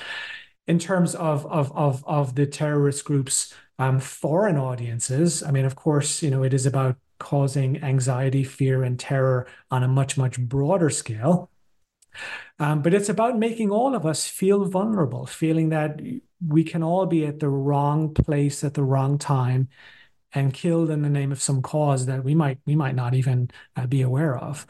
In 0.67 0.79
terms 0.79 1.15
of 1.15 1.45
of 1.47 1.71
of 1.75 2.03
of 2.05 2.35
the 2.35 2.45
terrorist 2.45 3.03
groups' 3.03 3.53
um, 3.77 3.99
foreign 3.99 4.57
audiences, 4.57 5.43
I 5.43 5.51
mean, 5.51 5.65
of 5.65 5.75
course, 5.75 6.23
you 6.23 6.31
know, 6.31 6.43
it 6.43 6.53
is 6.53 6.65
about 6.65 6.97
causing 7.19 7.83
anxiety, 7.83 8.43
fear, 8.43 8.83
and 8.83 8.99
terror 8.99 9.47
on 9.71 9.83
a 9.83 9.87
much 9.87 10.17
much 10.17 10.39
broader 10.39 10.89
scale. 10.89 11.49
Um, 12.59 12.81
but 12.81 12.93
it's 12.93 13.09
about 13.09 13.37
making 13.37 13.71
all 13.71 13.95
of 13.95 14.05
us 14.05 14.27
feel 14.27 14.65
vulnerable, 14.65 15.25
feeling 15.25 15.69
that 15.69 15.99
we 16.45 16.63
can 16.63 16.83
all 16.83 17.05
be 17.05 17.25
at 17.25 17.39
the 17.39 17.49
wrong 17.49 18.13
place 18.13 18.63
at 18.63 18.73
the 18.73 18.83
wrong 18.83 19.17
time 19.17 19.69
and 20.33 20.53
killed 20.53 20.89
in 20.89 21.01
the 21.01 21.09
name 21.09 21.31
of 21.31 21.41
some 21.41 21.61
cause 21.61 22.05
that 22.05 22.23
we 22.23 22.35
might 22.35 22.59
we 22.65 22.75
might 22.75 22.95
not 22.95 23.13
even 23.13 23.49
uh, 23.75 23.87
be 23.87 24.01
aware 24.01 24.37
of. 24.37 24.65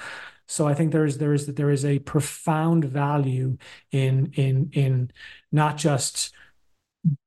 So 0.48 0.68
I 0.68 0.76
think 0.76 0.92
there 0.92 1.06
is 1.06 1.18
there 1.18 1.34
is 1.34 1.48
there 1.48 1.72
is 1.72 1.86
a 1.86 2.00
profound 2.00 2.86
value 2.86 3.58
in 3.92 4.32
in 4.36 4.70
in 4.74 5.12
not 5.52 5.78
just 5.78 6.34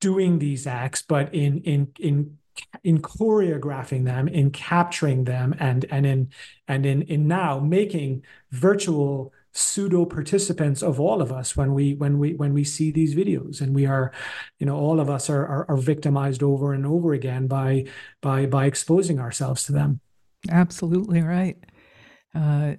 doing 0.00 0.38
these 0.38 0.66
acts, 0.66 1.02
but 1.02 1.35
in 1.35 1.59
in 1.62 1.92
in 1.98 2.38
in 2.85 3.00
choreographing 3.00 4.04
them, 4.04 4.28
in 4.28 4.50
capturing 4.50 5.24
them, 5.24 5.54
and 5.59 5.85
and 5.90 6.07
in 6.07 6.31
and 6.68 6.87
in 6.87 7.02
in 7.02 7.26
now 7.26 7.59
making 7.59 8.24
virtual 8.50 9.33
pseudo 9.52 10.04
participants 10.04 10.82
of 10.82 11.00
all 11.00 11.20
of 11.20 11.32
us 11.32 11.56
when 11.56 11.74
we 11.74 11.94
when 11.94 12.18
we 12.18 12.34
when 12.34 12.52
we 12.52 12.64
see 12.64 12.90
these 12.90 13.14
videos. 13.14 13.61
And 13.61 13.74
we 13.74 13.87
are 13.87 14.12
you 14.58 14.66
know 14.66 14.76
all 14.76 15.00
of 15.00 15.11
us 15.11 15.28
are 15.30 15.46
are, 15.46 15.66
are 15.68 15.76
victimized 15.76 16.42
over 16.42 16.72
and 16.72 16.87
over 16.87 17.12
again 17.12 17.46
by 17.46 17.87
by 18.20 18.46
by 18.46 18.66
exposing 18.66 19.18
ourselves 19.18 19.64
to 19.64 19.72
them. 19.72 20.00
Absolutely 20.50 21.22
right. 21.22 21.56
Uh, 22.34 22.74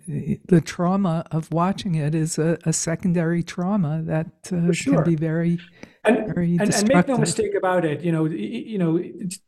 the 0.45 0.61
trauma 0.63 1.25
of 1.31 1.51
watching 1.51 1.95
it 1.95 2.13
is 2.13 2.37
a, 2.37 2.57
a 2.65 2.71
secondary 2.71 3.41
trauma 3.41 4.01
that 4.03 4.27
uh, 4.53 4.71
sure. 4.71 5.01
can 5.01 5.03
be 5.03 5.15
very 5.15 5.59
and, 6.05 6.33
very 6.33 6.55
and, 6.57 6.73
and 6.73 6.87
make 6.87 7.07
no 7.07 7.17
mistake 7.17 7.55
about 7.55 7.83
it 7.83 8.01
you 8.01 8.11
know 8.11 8.25
you 8.25 8.77
know 8.77 9.03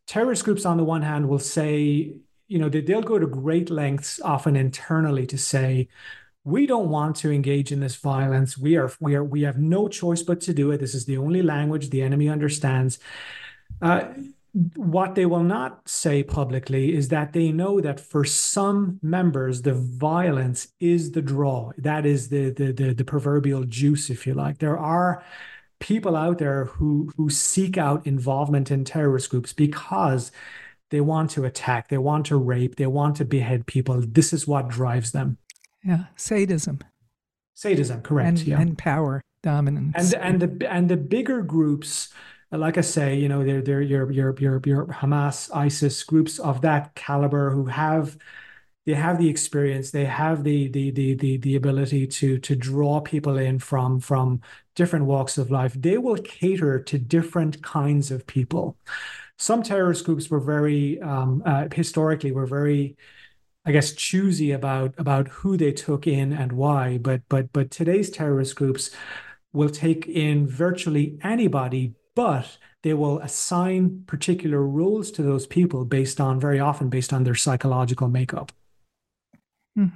terrorist 0.07 0.43
groups 0.43 0.65
on 0.65 0.77
the 0.77 0.83
one 0.83 1.03
hand 1.03 1.29
will 1.29 1.39
say 1.39 2.13
you 2.47 2.59
know 2.59 2.67
they, 2.67 2.81
they'll 2.81 3.01
go 3.01 3.19
to 3.19 3.27
great 3.27 3.69
lengths 3.69 4.19
often 4.21 4.55
internally 4.55 5.25
to 5.27 5.37
say 5.37 5.87
we 6.43 6.65
don't 6.65 6.89
want 6.89 7.15
to 7.17 7.31
engage 7.31 7.71
in 7.71 7.79
this 7.79 7.95
violence. 7.95 8.57
We 8.57 8.75
are 8.75 8.91
we 8.99 9.15
are 9.15 9.23
we 9.23 9.43
have 9.43 9.59
no 9.59 9.87
choice 9.87 10.23
but 10.23 10.41
to 10.41 10.53
do 10.53 10.71
it. 10.71 10.79
This 10.79 10.95
is 10.95 11.05
the 11.05 11.17
only 11.17 11.41
language 11.41 11.89
the 11.89 12.01
enemy 12.01 12.29
understands. 12.29 12.99
Uh, 13.81 14.05
what 14.75 15.15
they 15.15 15.25
will 15.25 15.43
not 15.43 15.87
say 15.87 16.23
publicly 16.23 16.93
is 16.93 17.07
that 17.07 17.31
they 17.31 17.51
know 17.51 17.79
that 17.79 17.99
for 17.99 18.25
some 18.25 18.99
members 19.01 19.61
the 19.61 19.73
violence 19.73 20.67
is 20.79 21.11
the 21.11 21.21
draw. 21.21 21.71
That 21.77 22.05
is 22.05 22.29
the 22.29 22.49
the 22.49 22.71
the, 22.71 22.93
the 22.93 23.05
proverbial 23.05 23.63
juice 23.65 24.09
if 24.09 24.25
you 24.25 24.33
like. 24.33 24.57
There 24.57 24.79
are 24.79 25.23
people 25.79 26.15
out 26.15 26.39
there 26.39 26.65
who 26.65 27.11
who 27.17 27.29
seek 27.29 27.77
out 27.77 28.05
involvement 28.07 28.71
in 28.71 28.83
terrorist 28.83 29.29
groups 29.29 29.53
because 29.53 30.31
they 30.89 31.01
want 31.01 31.29
to 31.31 31.45
attack 31.45 31.87
they 31.87 31.97
want 31.97 32.25
to 32.25 32.35
rape 32.35 32.75
they 32.75 32.87
want 32.87 33.15
to 33.17 33.25
behead 33.25 33.67
people. 33.67 34.01
This 34.01 34.33
is 34.33 34.47
what 34.47 34.67
drives 34.67 35.11
them 35.11 35.37
yeah 35.83 36.05
sadism 36.15 36.79
sadism 37.53 38.01
correct 38.01 38.39
and, 38.39 38.47
yeah 38.47 38.59
and 38.59 38.77
power 38.77 39.21
dominance 39.43 40.13
and 40.13 40.41
and 40.41 40.59
the 40.59 40.71
and 40.71 40.89
the 40.89 40.97
bigger 40.97 41.41
groups 41.41 42.09
like 42.51 42.77
I 42.77 42.81
say, 42.81 43.15
you 43.15 43.29
know, 43.29 43.43
they're 43.43 43.61
they're 43.61 43.81
your 43.81 44.11
your 44.11 44.35
your 44.37 44.61
your 44.65 44.85
Hamas, 44.87 45.49
ISIS 45.55 46.03
groups 46.03 46.37
of 46.37 46.61
that 46.61 46.93
caliber 46.95 47.51
who 47.51 47.65
have 47.65 48.17
they 48.85 48.93
have 48.93 49.19
the 49.19 49.29
experience, 49.29 49.91
they 49.91 50.05
have 50.05 50.43
the 50.43 50.67
the 50.67 50.91
the 50.91 51.13
the 51.13 51.37
the 51.37 51.55
ability 51.55 52.07
to 52.07 52.39
to 52.39 52.55
draw 52.55 52.99
people 52.99 53.37
in 53.37 53.59
from 53.59 53.99
from 53.99 54.41
different 54.75 55.05
walks 55.05 55.37
of 55.37 55.51
life. 55.51 55.73
They 55.79 55.97
will 55.97 56.17
cater 56.17 56.79
to 56.79 56.97
different 56.97 57.61
kinds 57.61 58.11
of 58.11 58.25
people. 58.27 58.77
Some 59.37 59.63
terrorist 59.63 60.05
groups 60.05 60.29
were 60.29 60.39
very 60.39 60.99
um, 61.01 61.43
uh, 61.45 61.67
historically 61.71 62.31
were 62.31 62.47
very 62.47 62.97
I 63.65 63.71
guess 63.71 63.93
choosy 63.93 64.51
about 64.51 64.95
about 64.97 65.27
who 65.27 65.55
they 65.57 65.71
took 65.71 66.07
in 66.07 66.33
and 66.33 66.51
why. 66.53 66.97
But 66.97 67.21
but 67.29 67.53
but 67.53 67.71
today's 67.71 68.09
terrorist 68.09 68.55
groups 68.55 68.91
will 69.53 69.69
take 69.69 70.07
in 70.07 70.47
virtually 70.47 71.19
anybody 71.23 71.93
but 72.15 72.57
they 72.83 72.93
will 72.93 73.19
assign 73.19 74.03
particular 74.07 74.65
roles 74.65 75.11
to 75.11 75.23
those 75.23 75.47
people 75.47 75.85
based 75.85 76.19
on 76.19 76.39
very 76.39 76.59
often 76.59 76.89
based 76.89 77.13
on 77.13 77.23
their 77.23 77.35
psychological 77.35 78.07
makeup. 78.07 78.51
Hmm. 79.75 79.87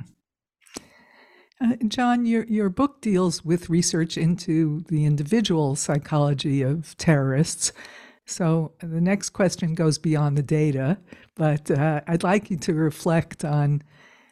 Uh, 1.59 1.75
John, 1.87 2.25
your 2.25 2.45
your 2.45 2.69
book 2.69 3.01
deals 3.01 3.43
with 3.43 3.69
research 3.69 4.17
into 4.17 4.83
the 4.87 5.05
individual 5.05 5.75
psychology 5.75 6.61
of 6.61 6.95
terrorists. 6.97 7.71
So 8.25 8.73
the 8.79 9.01
next 9.01 9.29
question 9.29 9.75
goes 9.75 9.97
beyond 9.97 10.37
the 10.37 10.43
data, 10.43 10.97
but 11.35 11.69
uh, 11.69 12.01
I'd 12.07 12.23
like 12.23 12.49
you 12.49 12.57
to 12.57 12.73
reflect 12.73 13.45
on 13.45 13.83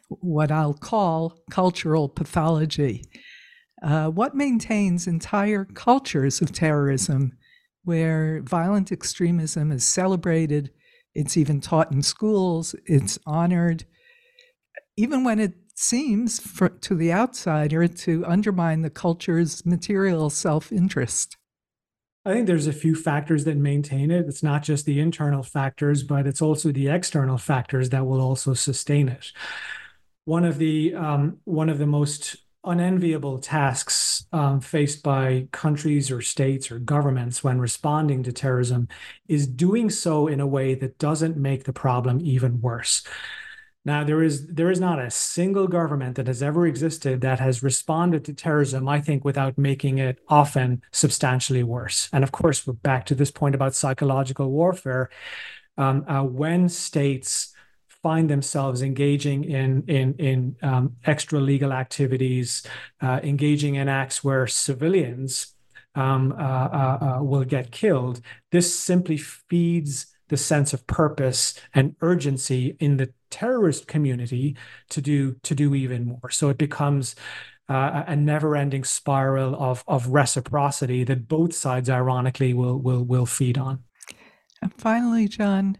what 0.08 0.50
I'll 0.50 0.74
call 0.74 1.38
cultural 1.50 2.08
pathology. 2.08 3.04
Uh, 3.82 4.08
what 4.08 4.34
maintains 4.34 5.06
entire 5.06 5.64
cultures 5.64 6.40
of 6.40 6.52
terrorism 6.52 7.32
where 7.84 8.40
violent 8.42 8.90
extremism 8.90 9.70
is 9.70 9.84
celebrated, 9.84 10.70
it's 11.14 11.36
even 11.36 11.60
taught 11.60 11.92
in 11.92 12.02
schools, 12.02 12.74
it's 12.86 13.18
honored, 13.26 13.84
even 14.96 15.22
when 15.22 15.38
it 15.38 15.52
seems 15.74 16.40
for, 16.40 16.68
to 16.68 16.94
the 16.94 17.12
outsider 17.12 17.86
to 17.86 18.24
undermine 18.26 18.82
the 18.82 18.90
culture's 18.90 19.64
material 19.66 20.30
self 20.30 20.72
interest. 20.72 21.36
I 22.24 22.32
think 22.32 22.46
there's 22.46 22.66
a 22.66 22.72
few 22.72 22.94
factors 22.94 23.44
that 23.44 23.58
maintain 23.58 24.10
it. 24.10 24.26
It's 24.26 24.42
not 24.42 24.62
just 24.62 24.86
the 24.86 24.98
internal 24.98 25.42
factors, 25.42 26.02
but 26.02 26.26
it's 26.26 26.40
also 26.40 26.72
the 26.72 26.88
external 26.88 27.36
factors 27.36 27.90
that 27.90 28.06
will 28.06 28.20
also 28.20 28.54
sustain 28.54 29.08
it. 29.08 29.30
One 30.24 30.44
of 30.44 30.56
the 30.56 30.94
um, 30.94 31.38
one 31.44 31.68
of 31.68 31.78
the 31.78 31.86
most 31.86 32.36
unenviable 32.64 33.38
tasks 33.38 34.26
um, 34.32 34.58
faced 34.58 35.02
by 35.02 35.48
countries 35.52 36.10
or 36.10 36.22
states 36.22 36.70
or 36.70 36.78
governments 36.78 37.44
when 37.44 37.60
responding 37.60 38.22
to 38.22 38.32
terrorism 38.32 38.88
is 39.28 39.46
doing 39.46 39.90
so 39.90 40.26
in 40.26 40.40
a 40.40 40.46
way 40.46 40.74
that 40.74 40.98
doesn't 40.98 41.36
make 41.36 41.64
the 41.64 41.74
problem 41.74 42.20
even 42.22 42.62
worse. 42.62 43.02
Now 43.84 44.02
there 44.02 44.22
is 44.22 44.46
there 44.46 44.70
is 44.70 44.80
not 44.80 44.98
a 44.98 45.10
single 45.10 45.68
government 45.68 46.16
that 46.16 46.26
has 46.26 46.42
ever 46.42 46.66
existed 46.66 47.20
that 47.20 47.38
has 47.40 47.62
responded 47.62 48.24
to 48.24 48.34
terrorism, 48.34 48.88
I 48.88 49.00
think, 49.00 49.24
without 49.24 49.58
making 49.58 49.98
it 49.98 50.18
often 50.28 50.82
substantially 50.92 51.62
worse. 51.62 52.08
And 52.12 52.24
of 52.24 52.32
course, 52.32 52.66
we're 52.66 52.74
back 52.74 53.06
to 53.06 53.14
this 53.14 53.30
point 53.30 53.54
about 53.54 53.74
psychological 53.74 54.50
warfare. 54.50 55.10
Um, 55.76 56.04
uh, 56.08 56.22
when 56.22 56.68
states 56.68 57.52
find 58.02 58.28
themselves 58.28 58.82
engaging 58.82 59.44
in 59.44 59.82
in 59.88 60.14
in 60.14 60.56
um, 60.62 60.96
extra 61.04 61.40
legal 61.40 61.72
activities, 61.72 62.66
uh, 63.00 63.20
engaging 63.22 63.74
in 63.74 63.88
acts 63.88 64.22
where 64.22 64.46
civilians 64.46 65.54
um, 65.94 66.32
uh, 66.32 66.36
uh, 66.36 66.98
uh, 67.18 67.22
will 67.22 67.44
get 67.44 67.70
killed. 67.70 68.20
This 68.50 68.78
simply 68.78 69.16
feeds 69.16 70.13
the 70.28 70.36
sense 70.36 70.72
of 70.72 70.86
purpose 70.86 71.54
and 71.74 71.96
urgency 72.00 72.76
in 72.80 72.96
the 72.96 73.12
terrorist 73.30 73.86
community 73.86 74.56
to 74.90 75.00
do 75.00 75.34
to 75.42 75.54
do 75.54 75.74
even 75.74 76.06
more. 76.06 76.30
So 76.30 76.48
it 76.48 76.58
becomes 76.58 77.14
uh, 77.68 78.04
a 78.06 78.16
never-ending 78.16 78.84
spiral 78.84 79.54
of 79.54 79.84
of 79.86 80.08
reciprocity 80.08 81.04
that 81.04 81.28
both 81.28 81.54
sides, 81.54 81.90
ironically, 81.90 82.54
will 82.54 82.78
will 82.78 83.04
will 83.04 83.26
feed 83.26 83.58
on. 83.58 83.84
And 84.62 84.72
finally, 84.74 85.28
John, 85.28 85.78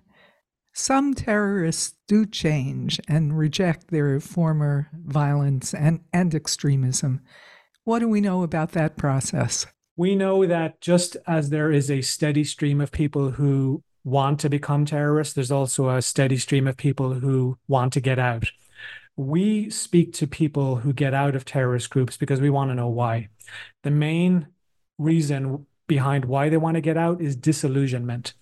some 0.74 1.14
terrorists 1.14 1.94
do 2.08 2.26
change 2.26 3.00
and 3.08 3.38
reject 3.38 3.88
their 3.88 4.20
former 4.20 4.88
violence 4.92 5.72
and, 5.72 6.00
and 6.12 6.34
extremism. 6.34 7.20
What 7.84 8.00
do 8.00 8.08
we 8.08 8.20
know 8.20 8.42
about 8.42 8.72
that 8.72 8.96
process? 8.96 9.66
We 9.96 10.16
know 10.16 10.44
that 10.46 10.80
just 10.80 11.16
as 11.26 11.50
there 11.50 11.70
is 11.70 11.90
a 11.90 12.00
steady 12.00 12.42
stream 12.44 12.80
of 12.80 12.90
people 12.90 13.30
who 13.30 13.82
want 14.04 14.38
to 14.40 14.48
become 14.48 14.84
terrorists, 14.84 15.34
there's 15.34 15.50
also 15.50 15.88
a 15.88 16.02
steady 16.02 16.36
stream 16.36 16.66
of 16.68 16.76
people 16.76 17.14
who 17.14 17.58
want 17.66 17.92
to 17.94 18.00
get 18.00 18.18
out. 18.18 18.50
We 19.16 19.70
speak 19.70 20.12
to 20.14 20.26
people 20.26 20.76
who 20.76 20.92
get 20.92 21.14
out 21.14 21.34
of 21.34 21.44
terrorist 21.44 21.90
groups 21.90 22.16
because 22.16 22.40
we 22.40 22.50
want 22.50 22.70
to 22.70 22.74
know 22.74 22.88
why. 22.88 23.28
The 23.82 23.90
main 23.90 24.48
reason 24.98 25.66
behind 25.86 26.24
why 26.24 26.48
they 26.48 26.56
want 26.56 26.76
to 26.76 26.80
get 26.80 26.96
out 26.96 27.20
is 27.20 27.36
disillusionment. 27.36 28.34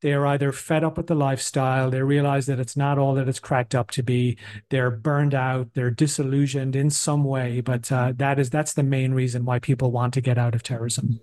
They 0.00 0.12
are 0.12 0.26
either 0.26 0.52
fed 0.52 0.82
up 0.82 0.96
with 0.96 1.06
the 1.06 1.14
lifestyle, 1.14 1.90
they 1.90 2.02
realize 2.02 2.46
that 2.46 2.58
it's 2.58 2.76
not 2.76 2.98
all 2.98 3.14
that 3.14 3.28
it's 3.28 3.38
cracked 3.38 3.74
up 3.74 3.90
to 3.92 4.02
be. 4.02 4.36
They're 4.68 4.90
burned 4.90 5.34
out, 5.34 5.74
they're 5.74 5.90
disillusioned 5.90 6.74
in 6.74 6.90
some 6.90 7.24
way, 7.24 7.60
but 7.60 7.90
uh, 7.92 8.12
that 8.16 8.38
is 8.38 8.50
that's 8.50 8.72
the 8.72 8.82
main 8.82 9.14
reason 9.14 9.44
why 9.44 9.60
people 9.60 9.92
want 9.92 10.14
to 10.14 10.20
get 10.20 10.38
out 10.38 10.54
of 10.54 10.62
terrorism. 10.62 11.20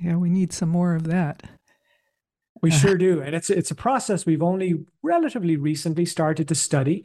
Yeah, 0.00 0.16
we 0.16 0.30
need 0.30 0.52
some 0.52 0.70
more 0.70 0.94
of 0.94 1.04
that. 1.04 1.42
We 2.64 2.70
sure 2.70 2.96
do, 2.96 3.20
and 3.22 3.34
it's 3.34 3.50
it's 3.50 3.70
a 3.70 3.74
process 3.74 4.26
we've 4.26 4.42
only 4.42 4.84
relatively 5.02 5.56
recently 5.56 6.04
started 6.06 6.48
to 6.48 6.54
study. 6.54 7.04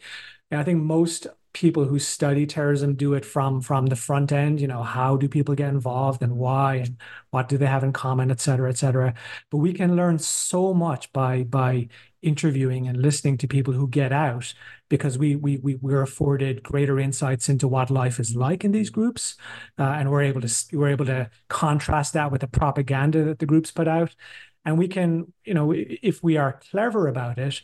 And 0.51 0.59
I 0.59 0.63
think 0.63 0.81
most 0.81 1.27
people 1.53 1.85
who 1.85 1.97
study 1.99 2.45
terrorism 2.45 2.95
do 2.95 3.13
it 3.15 3.25
from 3.25 3.59
from 3.61 3.87
the 3.87 3.95
front 3.95 4.31
end 4.31 4.61
you 4.61 4.67
know 4.67 4.83
how 4.83 5.17
do 5.17 5.27
people 5.27 5.55
get 5.55 5.69
involved 5.69 6.21
and 6.21 6.37
why 6.37 6.75
and 6.75 6.95
what 7.31 7.49
do 7.49 7.57
they 7.57 7.65
have 7.65 7.83
in 7.83 7.91
common 7.91 8.29
et 8.29 8.39
cetera 8.39 8.69
et 8.69 8.77
cetera. 8.77 9.13
But 9.49 9.57
we 9.57 9.73
can 9.73 9.95
learn 9.95 10.19
so 10.19 10.73
much 10.73 11.11
by 11.11 11.43
by 11.43 11.89
interviewing 12.21 12.87
and 12.87 13.01
listening 13.01 13.37
to 13.37 13.47
people 13.47 13.73
who 13.73 13.87
get 13.87 14.11
out 14.11 14.53
because 14.89 15.17
we 15.17 15.35
we, 15.35 15.57
we 15.57 15.75
we're 15.75 16.01
afforded 16.01 16.61
greater 16.63 16.99
insights 16.99 17.49
into 17.49 17.67
what 17.67 17.89
life 17.89 18.19
is 18.19 18.35
like 18.35 18.63
in 18.63 18.71
these 18.71 18.89
groups 18.89 19.35
uh, 19.79 19.83
and 19.83 20.11
we're 20.11 20.21
able 20.21 20.41
to 20.41 20.49
we're 20.73 20.89
able 20.89 21.05
to 21.05 21.29
contrast 21.47 22.13
that 22.13 22.31
with 22.31 22.41
the 22.41 22.47
propaganda 22.47 23.23
that 23.23 23.39
the 23.39 23.45
groups 23.45 23.71
put 23.71 23.87
out 23.87 24.15
and 24.65 24.77
we 24.77 24.87
can 24.87 25.31
you 25.43 25.53
know 25.53 25.73
if 25.75 26.23
we 26.23 26.37
are 26.37 26.59
clever 26.71 27.07
about 27.07 27.37
it 27.37 27.61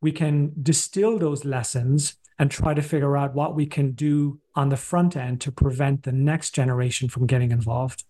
we 0.00 0.12
can 0.12 0.52
distill 0.62 1.18
those 1.18 1.44
lessons 1.44 2.16
and 2.38 2.50
try 2.50 2.74
to 2.74 2.82
figure 2.82 3.16
out 3.16 3.34
what 3.34 3.54
we 3.54 3.66
can 3.66 3.92
do 3.92 4.38
on 4.54 4.68
the 4.68 4.76
front 4.76 5.16
end 5.16 5.40
to 5.40 5.50
prevent 5.50 6.02
the 6.02 6.12
next 6.12 6.50
generation 6.50 7.08
from 7.08 7.26
getting 7.26 7.50
involved. 7.50 8.04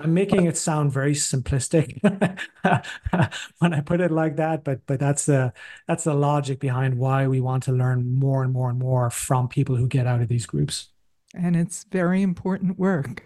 I'm 0.00 0.12
making 0.12 0.46
it 0.46 0.56
sound 0.56 0.92
very 0.92 1.14
simplistic 1.14 2.02
when 3.58 3.72
I 3.72 3.80
put 3.80 4.00
it 4.00 4.10
like 4.10 4.34
that, 4.36 4.64
but 4.64 4.84
but 4.86 4.98
that's 4.98 5.26
the 5.26 5.52
that's 5.86 6.02
the 6.02 6.14
logic 6.14 6.58
behind 6.58 6.98
why 6.98 7.28
we 7.28 7.40
want 7.40 7.62
to 7.64 7.72
learn 7.72 8.18
more 8.18 8.42
and 8.42 8.52
more 8.52 8.70
and 8.70 8.78
more 8.80 9.08
from 9.08 9.46
people 9.46 9.76
who 9.76 9.86
get 9.86 10.04
out 10.04 10.20
of 10.20 10.26
these 10.26 10.46
groups. 10.46 10.88
And 11.32 11.54
it's 11.54 11.84
very 11.92 12.22
important 12.22 12.76
work. 12.76 13.22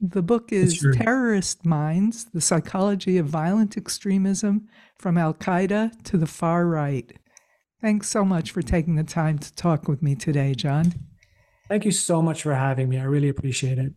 The 0.00 0.22
book 0.22 0.52
is 0.52 0.86
Terrorist 0.94 1.66
Minds 1.66 2.26
The 2.26 2.40
Psychology 2.40 3.18
of 3.18 3.26
Violent 3.26 3.76
Extremism 3.76 4.68
from 4.96 5.18
Al 5.18 5.34
Qaeda 5.34 6.04
to 6.04 6.16
the 6.16 6.26
Far 6.26 6.66
Right. 6.66 7.12
Thanks 7.80 8.08
so 8.08 8.24
much 8.24 8.52
for 8.52 8.62
taking 8.62 8.94
the 8.94 9.02
time 9.02 9.38
to 9.38 9.52
talk 9.56 9.88
with 9.88 10.00
me 10.00 10.14
today, 10.14 10.54
John. 10.54 10.94
Thank 11.68 11.84
you 11.84 11.90
so 11.90 12.22
much 12.22 12.44
for 12.44 12.54
having 12.54 12.88
me. 12.88 12.98
I 12.98 13.04
really 13.04 13.28
appreciate 13.28 13.78
it. 13.78 13.92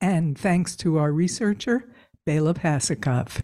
And 0.00 0.38
thanks 0.38 0.76
to 0.76 0.98
our 0.98 1.10
researcher, 1.10 1.92
Bela 2.24 2.54
Pasikov. 2.54 3.42